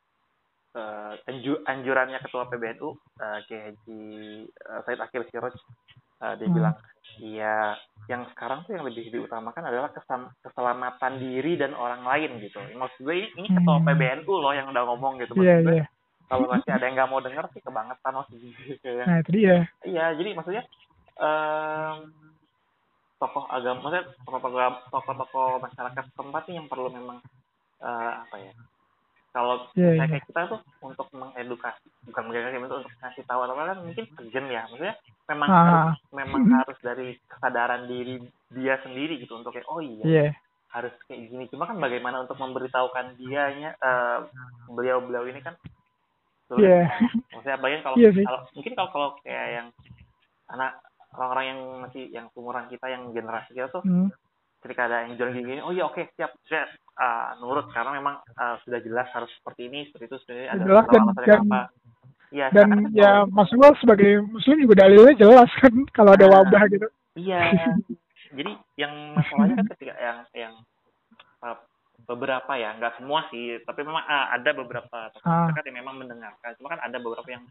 uh, 0.75 1.13
anju, 1.31 1.53
anjurannya 1.65 2.19
ketua 2.23 2.47
PBNU 2.51 2.89
uh, 2.91 3.39
Kiai 3.47 3.71
Haji 3.71 4.01
uh, 4.47 4.79
Said 4.84 4.99
Akil 4.99 5.23
Siroj 5.31 5.55
uh, 6.21 6.34
dia 6.36 6.47
hmm. 6.47 6.55
bilang 6.55 6.75
iya 7.23 7.79
yang 8.12 8.27
sekarang 8.36 8.67
tuh 8.67 8.75
yang 8.75 8.86
lebih 8.86 9.08
diutamakan 9.10 9.71
adalah 9.71 9.89
kesam, 9.95 10.29
keselamatan 10.43 11.17
diri 11.17 11.55
dan 11.55 11.71
orang 11.73 12.03
lain 12.03 12.43
gitu 12.43 12.60
maksud 12.75 12.99
gue 13.01 13.15
ini, 13.15 13.29
ini 13.39 13.47
ketua 13.55 13.79
hmm. 13.79 13.88
PBNU 13.88 14.34
loh 14.36 14.53
yang 14.53 14.67
udah 14.69 14.84
ngomong 14.93 15.23
gitu 15.23 15.34
maksud 15.36 15.47
yeah, 15.47 15.63
gue 15.63 15.77
yeah. 15.84 15.88
kalau 16.27 16.45
masih 16.51 16.71
ada 16.71 16.84
yang 16.84 16.95
nggak 16.99 17.12
mau 17.12 17.21
denger 17.23 17.45
sih 17.55 17.62
kebangetan 17.63 18.13
maksud 18.13 18.36
gue 18.36 19.03
nah 19.08 19.17
itu 19.23 19.31
dia 19.31 19.58
iya 19.88 20.05
jadi 20.15 20.29
maksudnya 20.36 20.63
um, 21.19 22.24
tokoh 23.15 23.47
agama 23.47 23.80
maksudnya 23.88 24.06
tokoh-tokoh 24.28 24.60
tokoh-tokoh 24.91 25.49
masyarakat 25.63 26.06
tempat 26.15 26.43
yang 26.51 26.67
perlu 26.67 26.91
memang 26.91 27.23
uh, 27.80 28.12
apa 28.28 28.36
ya 28.39 28.54
kalau 29.36 29.67
yeah, 29.75 29.99
yeah. 29.99 30.08
kayak 30.08 30.23
kita 30.32 30.47
tuh 30.47 30.62
untuk 30.80 31.12
mengedukasi 31.12 31.84
bukan 32.08 32.23
mengedukasi 32.23 32.56
untuk 32.63 32.80
untuk 32.88 32.93
kasih 33.04 33.23
tahu 33.28 33.43
apa 33.43 33.75
kan 33.75 33.78
mungkin 33.84 34.06
urgent 34.15 34.47
ya 34.47 34.63
maksudnya 34.71 34.95
memang 35.28 35.49
ah. 35.51 35.60
harus 35.60 35.99
memang 36.15 36.41
harus 36.56 36.80
dari 36.80 37.08
kesadaran 37.28 37.84
diri 37.91 38.23
dia 38.56 38.80
sendiri 38.80 39.19
gitu 39.19 39.36
untuk 39.36 39.51
kayak 39.51 39.67
oh 39.67 39.84
iya 39.84 40.04
yeah. 40.08 40.32
harus 40.71 40.95
kayak 41.12 41.28
gini 41.28 41.51
cuma 41.51 41.67
kan 41.67 41.75
bagaimana 41.84 42.23
untuk 42.23 42.39
memberitahukan 42.39 43.19
dianya 43.19 43.75
uh, 43.84 44.23
beliau 44.71 45.04
beliau 45.04 45.28
ini 45.28 45.43
kan 45.43 45.60
sulit 46.47 46.71
yeah. 46.71 46.88
maksudnya 47.36 47.60
bagian 47.60 47.84
kalau, 47.84 47.95
yeah, 47.99 48.15
kalau 48.15 48.39
mungkin 48.56 48.73
kalau 48.75 48.89
kalau 48.95 49.10
kayak 49.19 49.47
yang 49.51 49.67
anak 50.47 50.80
orang-orang 51.15 51.45
yang 51.49 51.60
masih 51.88 52.04
yang 52.12 52.25
umuran 52.36 52.67
kita 52.67 52.86
yang 52.91 53.10
generasi 53.15 53.56
kita 53.56 53.71
tuh 53.71 53.82
hmm. 53.82 54.12
ketika 54.62 54.91
ada 54.91 55.08
yang 55.08 55.15
jual 55.15 55.32
gini 55.32 55.63
oh 55.63 55.71
iya 55.71 55.88
oke 55.88 55.95
okay, 55.95 56.12
siap 56.19 56.36
saya 56.45 56.67
uh, 56.99 57.36
nurut. 57.39 57.67
Karena 57.71 57.95
memang 57.95 58.15
uh, 58.36 58.56
sudah 58.63 58.80
jelas 58.84 59.08
harus 59.12 59.32
seperti 59.39 59.67
ini 59.67 59.88
seperti 59.89 60.06
itu 60.12 60.17
sebenarnya 60.23 60.49
ada 60.51 60.63
jelas 60.63 60.86
dan, 60.91 61.04
dan, 61.23 61.39
apa. 61.47 61.62
Ya, 62.34 62.47
dan 62.51 62.67
kan 62.67 62.82
ya 62.91 63.12
Mas 63.32 63.47
Unggal 63.54 63.78
sebagai 63.80 64.19
muslim 64.28 64.60
juga 64.60 64.84
dalilnya 64.84 65.15
jelas 65.15 65.51
kan 65.62 65.73
kalau 65.95 66.12
ada 66.17 66.28
nah, 66.28 66.43
wabah 66.43 66.63
gitu. 66.71 66.88
iya. 67.15 67.39
Jadi 68.36 68.51
yang 68.75 69.15
masalahnya 69.15 69.63
kan 69.63 69.67
ketika 69.78 69.93
yang 69.95 70.17
yang 70.36 70.54
uh, 71.39 71.56
beberapa 72.04 72.51
ya 72.60 72.75
nggak 72.75 72.99
semua 72.99 73.23
sih 73.32 73.63
tapi 73.63 73.88
memang 73.88 74.04
uh, 74.04 74.28
ada 74.36 74.51
beberapa 74.51 75.08
ah. 75.23 75.47
masyarakat 75.47 75.63
yang 75.71 75.78
memang 75.80 75.95
mendengarkan. 76.04 76.51
Cuma 76.60 76.75
kan 76.75 76.84
ada 76.84 76.97
beberapa 76.99 77.30
yang 77.32 77.47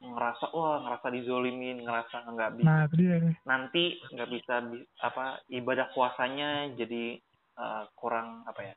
ngerasa 0.00 0.56
wah 0.56 0.80
ngerasa 0.80 1.06
dizolimin 1.12 1.84
ngerasa 1.84 2.24
nggak 2.24 2.52
bisa 2.56 2.72
nah, 2.72 2.84
dia. 2.88 3.20
nanti 3.44 4.00
nggak 4.08 4.30
bisa 4.32 4.64
apa 5.04 5.44
ibadah 5.52 5.92
puasanya 5.92 6.72
jadi 6.72 7.20
uh, 7.60 7.84
kurang 7.92 8.40
apa 8.48 8.72
ya 8.72 8.74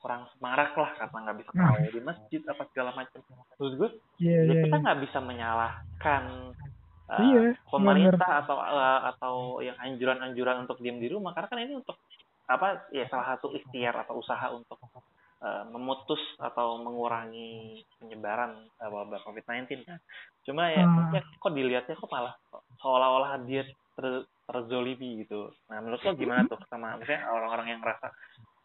kurang 0.00 0.30
semarak 0.32 0.72
lah 0.78 0.90
karena 0.96 1.18
nggak 1.26 1.38
bisa 1.42 1.50
nah. 1.52 1.60
tahu 1.66 1.76
di 1.90 2.00
masjid 2.00 2.40
apa 2.46 2.62
segala 2.70 2.90
macam 2.94 3.20
terus 3.58 3.72
gue 3.76 3.90
yeah, 4.22 4.46
ya 4.46 4.54
yeah, 4.54 4.62
kita 4.64 4.76
iya. 4.78 4.84
nggak 4.86 4.96
yeah. 4.96 5.06
bisa 5.10 5.18
menyalahkan 5.18 6.24
uh, 7.10 7.18
yeah, 7.20 7.52
pemerintah 7.66 8.30
bener. 8.30 8.42
atau 8.46 8.56
uh, 8.62 9.00
atau 9.10 9.34
yang 9.60 9.76
anjuran-anjuran 9.82 10.56
untuk 10.64 10.78
diam 10.78 11.02
di 11.02 11.10
rumah 11.10 11.34
karena 11.34 11.50
kan 11.50 11.60
ini 11.60 11.74
untuk 11.82 11.98
apa 12.50 12.90
ya 12.90 13.06
salah 13.06 13.36
satu 13.36 13.54
ikhtiar 13.54 13.94
atau 14.06 14.18
usaha 14.18 14.50
untuk 14.50 14.74
uh, 15.40 15.64
memutus 15.72 16.20
atau 16.40 16.80
mengurangi 16.80 17.82
penyebaran 18.00 18.68
uh, 18.80 18.90
wabah 18.92 19.20
COVID-19 19.24 19.84
kan. 19.84 19.98
Cuma 20.44 20.70
ya, 20.72 20.84
hmm. 20.84 21.16
ya 21.16 21.20
kok 21.24 21.52
dilihatnya 21.52 21.94
kok 21.96 22.12
malah 22.12 22.34
seolah-olah 22.80 23.40
dia 23.44 23.64
ter, 23.96 24.24
terzolimi 24.48 25.24
gitu. 25.24 25.52
Nah 25.68 25.84
menurut 25.84 26.00
lo 26.00 26.12
gimana 26.16 26.46
tuh 26.48 26.58
sama 26.68 26.96
misalnya 26.96 27.28
orang-orang 27.28 27.66
yang 27.76 27.80
ngerasa 27.84 28.06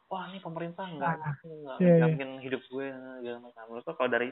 wah 0.05 0.29
ini 0.29 0.39
pemerintah 0.39 0.85
nggak 0.85 1.15
ah, 1.17 1.35
nggak 1.43 1.77
yeah, 1.81 2.07
yeah. 2.07 2.39
hidup 2.39 2.61
gue 2.71 2.87
gitu. 3.25 3.37
Nah 3.41 3.63
menurut 3.67 3.83
lo 3.83 3.93
kalau 3.97 4.09
dari 4.11 4.29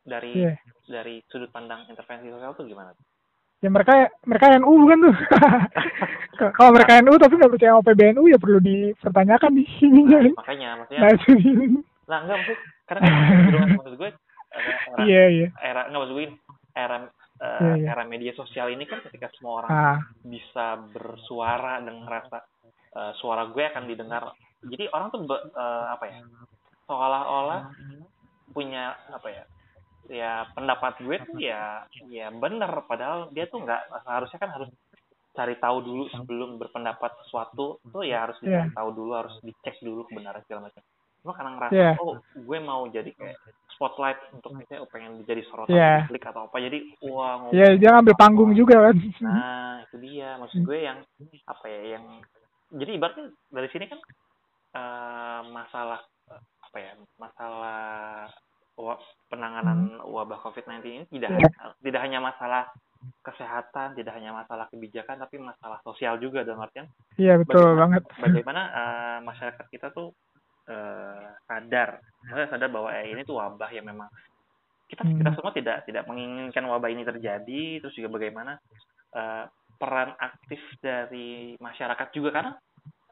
dari 0.00 0.32
yeah. 0.32 0.56
dari 0.86 1.20
sudut 1.28 1.50
pandang 1.52 1.86
intervensi 1.90 2.30
sosial 2.30 2.54
tuh 2.54 2.66
gimana 2.66 2.94
tuh? 2.94 3.09
Ya 3.60 3.68
mereka 3.68 4.08
mereka 4.24 4.56
NU 4.56 4.72
bukan 4.88 4.98
tuh 5.04 5.16
kalau 6.56 6.72
mereka 6.72 6.96
NU 7.04 7.12
tapi 7.20 7.36
nggak 7.36 7.52
percaya 7.52 7.72
sama 7.76 7.84
PBNU 7.84 8.22
ya 8.32 8.38
perlu 8.40 8.58
dipertanyakan 8.64 9.52
di 9.52 9.64
sini 9.76 10.02
nah, 10.08 10.24
makanya 10.32 10.68
maksudnya 10.80 11.00
nah, 11.04 11.12
nah 12.08 12.18
enggak 12.24 12.38
maksud 12.40 12.58
karena 12.88 13.00
kan 13.04 13.68
maksud 13.78 13.94
gue 14.00 14.10
era 14.50 15.04
yeah, 15.04 15.26
yeah. 15.28 15.50
era 15.60 15.80
nggak 15.92 16.00
maksud 16.00 16.16
gue 16.16 16.26
era 16.72 16.96
uh, 16.96 17.04
yeah, 17.60 17.74
yeah. 17.84 17.92
era 17.92 18.02
media 18.08 18.32
sosial 18.32 18.72
ini 18.72 18.88
kan 18.88 19.04
ketika 19.04 19.28
semua 19.36 19.64
orang 19.64 19.70
ah. 19.70 19.98
bisa 20.24 20.80
bersuara 20.96 21.84
dan 21.84 22.00
ngerasa 22.00 22.38
uh, 22.96 23.12
suara 23.20 23.52
gue 23.52 23.60
akan 23.60 23.84
didengar 23.84 24.32
jadi 24.64 24.88
orang 24.96 25.12
tuh 25.12 25.28
uh, 25.28 25.86
apa 25.92 26.04
ya 26.08 26.20
seolah-olah 26.88 27.70
punya 28.56 28.96
apa 29.12 29.28
ya 29.28 29.44
ya 30.10 30.42
pendapat 30.58 30.98
gue 31.06 31.16
tuh 31.22 31.38
ya 31.38 31.86
ya 32.10 32.34
benar 32.34 32.82
padahal 32.90 33.30
dia 33.30 33.46
tuh 33.46 33.62
nggak 33.62 34.02
harusnya 34.02 34.38
kan 34.42 34.50
harus 34.58 34.70
cari 35.30 35.54
tahu 35.62 35.78
dulu 35.86 36.04
sebelum 36.10 36.58
berpendapat 36.58 37.14
sesuatu 37.24 37.78
tuh 37.86 38.02
ya 38.02 38.26
harus 38.26 38.36
dicari 38.42 38.66
yeah. 38.66 38.74
tahu 38.74 38.90
dulu 38.90 39.12
harus 39.14 39.34
dicek 39.46 39.78
dulu 39.78 40.02
kebenaran 40.10 40.42
segala 40.44 40.66
macam. 40.66 40.82
Cuma 41.22 41.32
karena 41.38 41.50
ngerasa 41.54 41.78
yeah. 41.78 41.94
oh 42.02 42.18
gue 42.34 42.58
mau 42.58 42.82
jadi 42.90 43.10
kayak 43.14 43.38
spotlight 43.70 44.18
untuk 44.34 44.58
misalnya 44.58 44.82
oh, 44.82 44.90
pengen 44.90 45.22
jadi 45.22 45.42
sorotan 45.46 45.78
yeah. 45.78 46.02
publik 46.04 46.26
atau 46.26 46.50
apa. 46.50 46.56
Jadi 46.58 46.78
wah 47.06 47.46
wow, 47.46 47.54
ya 47.54 47.62
yeah, 47.62 47.70
dia 47.78 47.88
ngambil 47.94 48.14
panggung 48.18 48.52
juga 48.58 48.90
kan. 48.90 48.96
Nah 49.22 49.86
itu 49.86 49.96
dia. 50.02 50.34
Maksud 50.42 50.60
gue 50.66 50.78
yang 50.82 50.98
apa 51.46 51.66
ya 51.70 51.80
yang 51.94 52.04
jadi 52.74 52.90
ibaratnya 52.98 53.24
dari 53.54 53.68
sini 53.70 53.84
kan 53.86 54.00
uh, 54.74 55.40
masalah 55.54 56.02
apa 56.70 56.76
ya 56.78 56.92
masalah 57.18 58.30
penanganan 59.30 59.98
hmm. 59.98 60.06
wabah 60.06 60.38
COVID-19 60.42 60.82
ini 60.84 61.04
tidak 61.12 61.30
yeah. 61.36 61.72
tidak 61.84 62.00
hanya 62.02 62.18
masalah 62.20 62.72
kesehatan, 63.24 63.96
tidak 63.96 64.12
hanya 64.12 64.36
masalah 64.36 64.68
kebijakan, 64.68 65.16
tapi 65.16 65.40
masalah 65.40 65.80
sosial 65.80 66.20
juga 66.20 66.44
dalam 66.44 66.60
artian. 66.60 66.84
Iya 67.16 67.40
betul 67.40 67.64
bagaimana, 67.64 67.80
banget. 67.80 68.02
Bagaimana 68.20 68.62
uh, 68.68 69.18
masyarakat 69.24 69.66
kita 69.72 69.88
tuh 69.96 70.12
uh, 70.68 71.32
sadar, 71.48 72.04
sadar 72.28 72.68
bahwa 72.68 72.92
eh, 72.92 73.08
ini 73.08 73.24
tuh 73.24 73.40
wabah 73.40 73.70
yang 73.72 73.88
memang 73.88 74.08
kita 74.90 75.06
hmm. 75.06 75.16
kita 75.22 75.30
semua 75.38 75.52
tidak 75.54 75.76
tidak 75.88 76.04
menginginkan 76.04 76.64
wabah 76.68 76.90
ini 76.92 77.02
terjadi, 77.06 77.80
terus 77.80 77.96
juga 77.96 78.20
bagaimana 78.20 78.60
uh, 79.16 79.44
peran 79.80 80.12
aktif 80.20 80.60
dari 80.84 81.56
masyarakat 81.56 82.08
juga 82.12 82.36
karena 82.36 82.52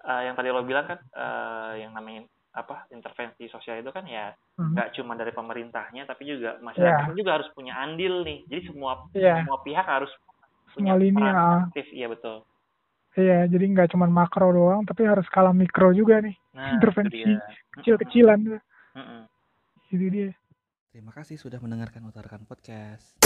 uh, 0.04 0.22
yang 0.26 0.36
tadi 0.36 0.48
lo 0.52 0.68
bilang 0.68 0.84
kan 0.84 1.00
uh, 1.16 1.72
yang 1.80 1.96
namanya 1.96 2.28
apa 2.56 2.88
intervensi 2.90 3.44
sosial 3.52 3.84
itu 3.84 3.92
kan 3.92 4.08
ya 4.08 4.32
hmm. 4.56 4.72
nggak 4.72 4.88
hmm. 4.90 4.96
cuma 5.00 5.12
dari 5.14 5.32
pemerintahnya 5.36 6.08
tapi 6.08 6.22
juga 6.26 6.56
masyarakat 6.64 7.12
yeah. 7.12 7.18
juga 7.18 7.30
harus 7.38 7.48
punya 7.52 7.76
andil 7.76 8.24
nih 8.24 8.44
jadi 8.48 8.62
semua 8.72 8.92
yeah. 9.12 9.44
semua 9.44 9.58
pihak 9.62 9.86
harus 9.86 10.10
punya 10.72 10.94
Semua 10.94 11.00
lini, 11.00 11.24
ya. 11.24 11.64
aktif 11.68 11.86
iya 11.92 12.08
betul 12.08 12.44
Iya, 13.18 13.50
jadi 13.50 13.64
nggak 13.74 13.90
cuma 13.98 14.06
makro 14.06 14.54
doang, 14.54 14.86
tapi 14.86 15.02
harus 15.02 15.26
skala 15.26 15.50
mikro 15.50 15.90
juga 15.90 16.22
nih. 16.22 16.38
nah 16.54 16.78
Intervensi 16.78 17.18
itu 17.18 17.34
dia 17.34 17.42
kecil-kecilan. 17.74 18.62
Mm-mm. 18.94 19.22
Itu 19.90 20.06
dia. 20.06 20.30
Terima 20.94 21.10
kasih 21.10 21.34
sudah 21.34 21.58
mendengarkan 21.58 22.06
Utarakan 22.06 22.46
Podcast. 22.46 23.18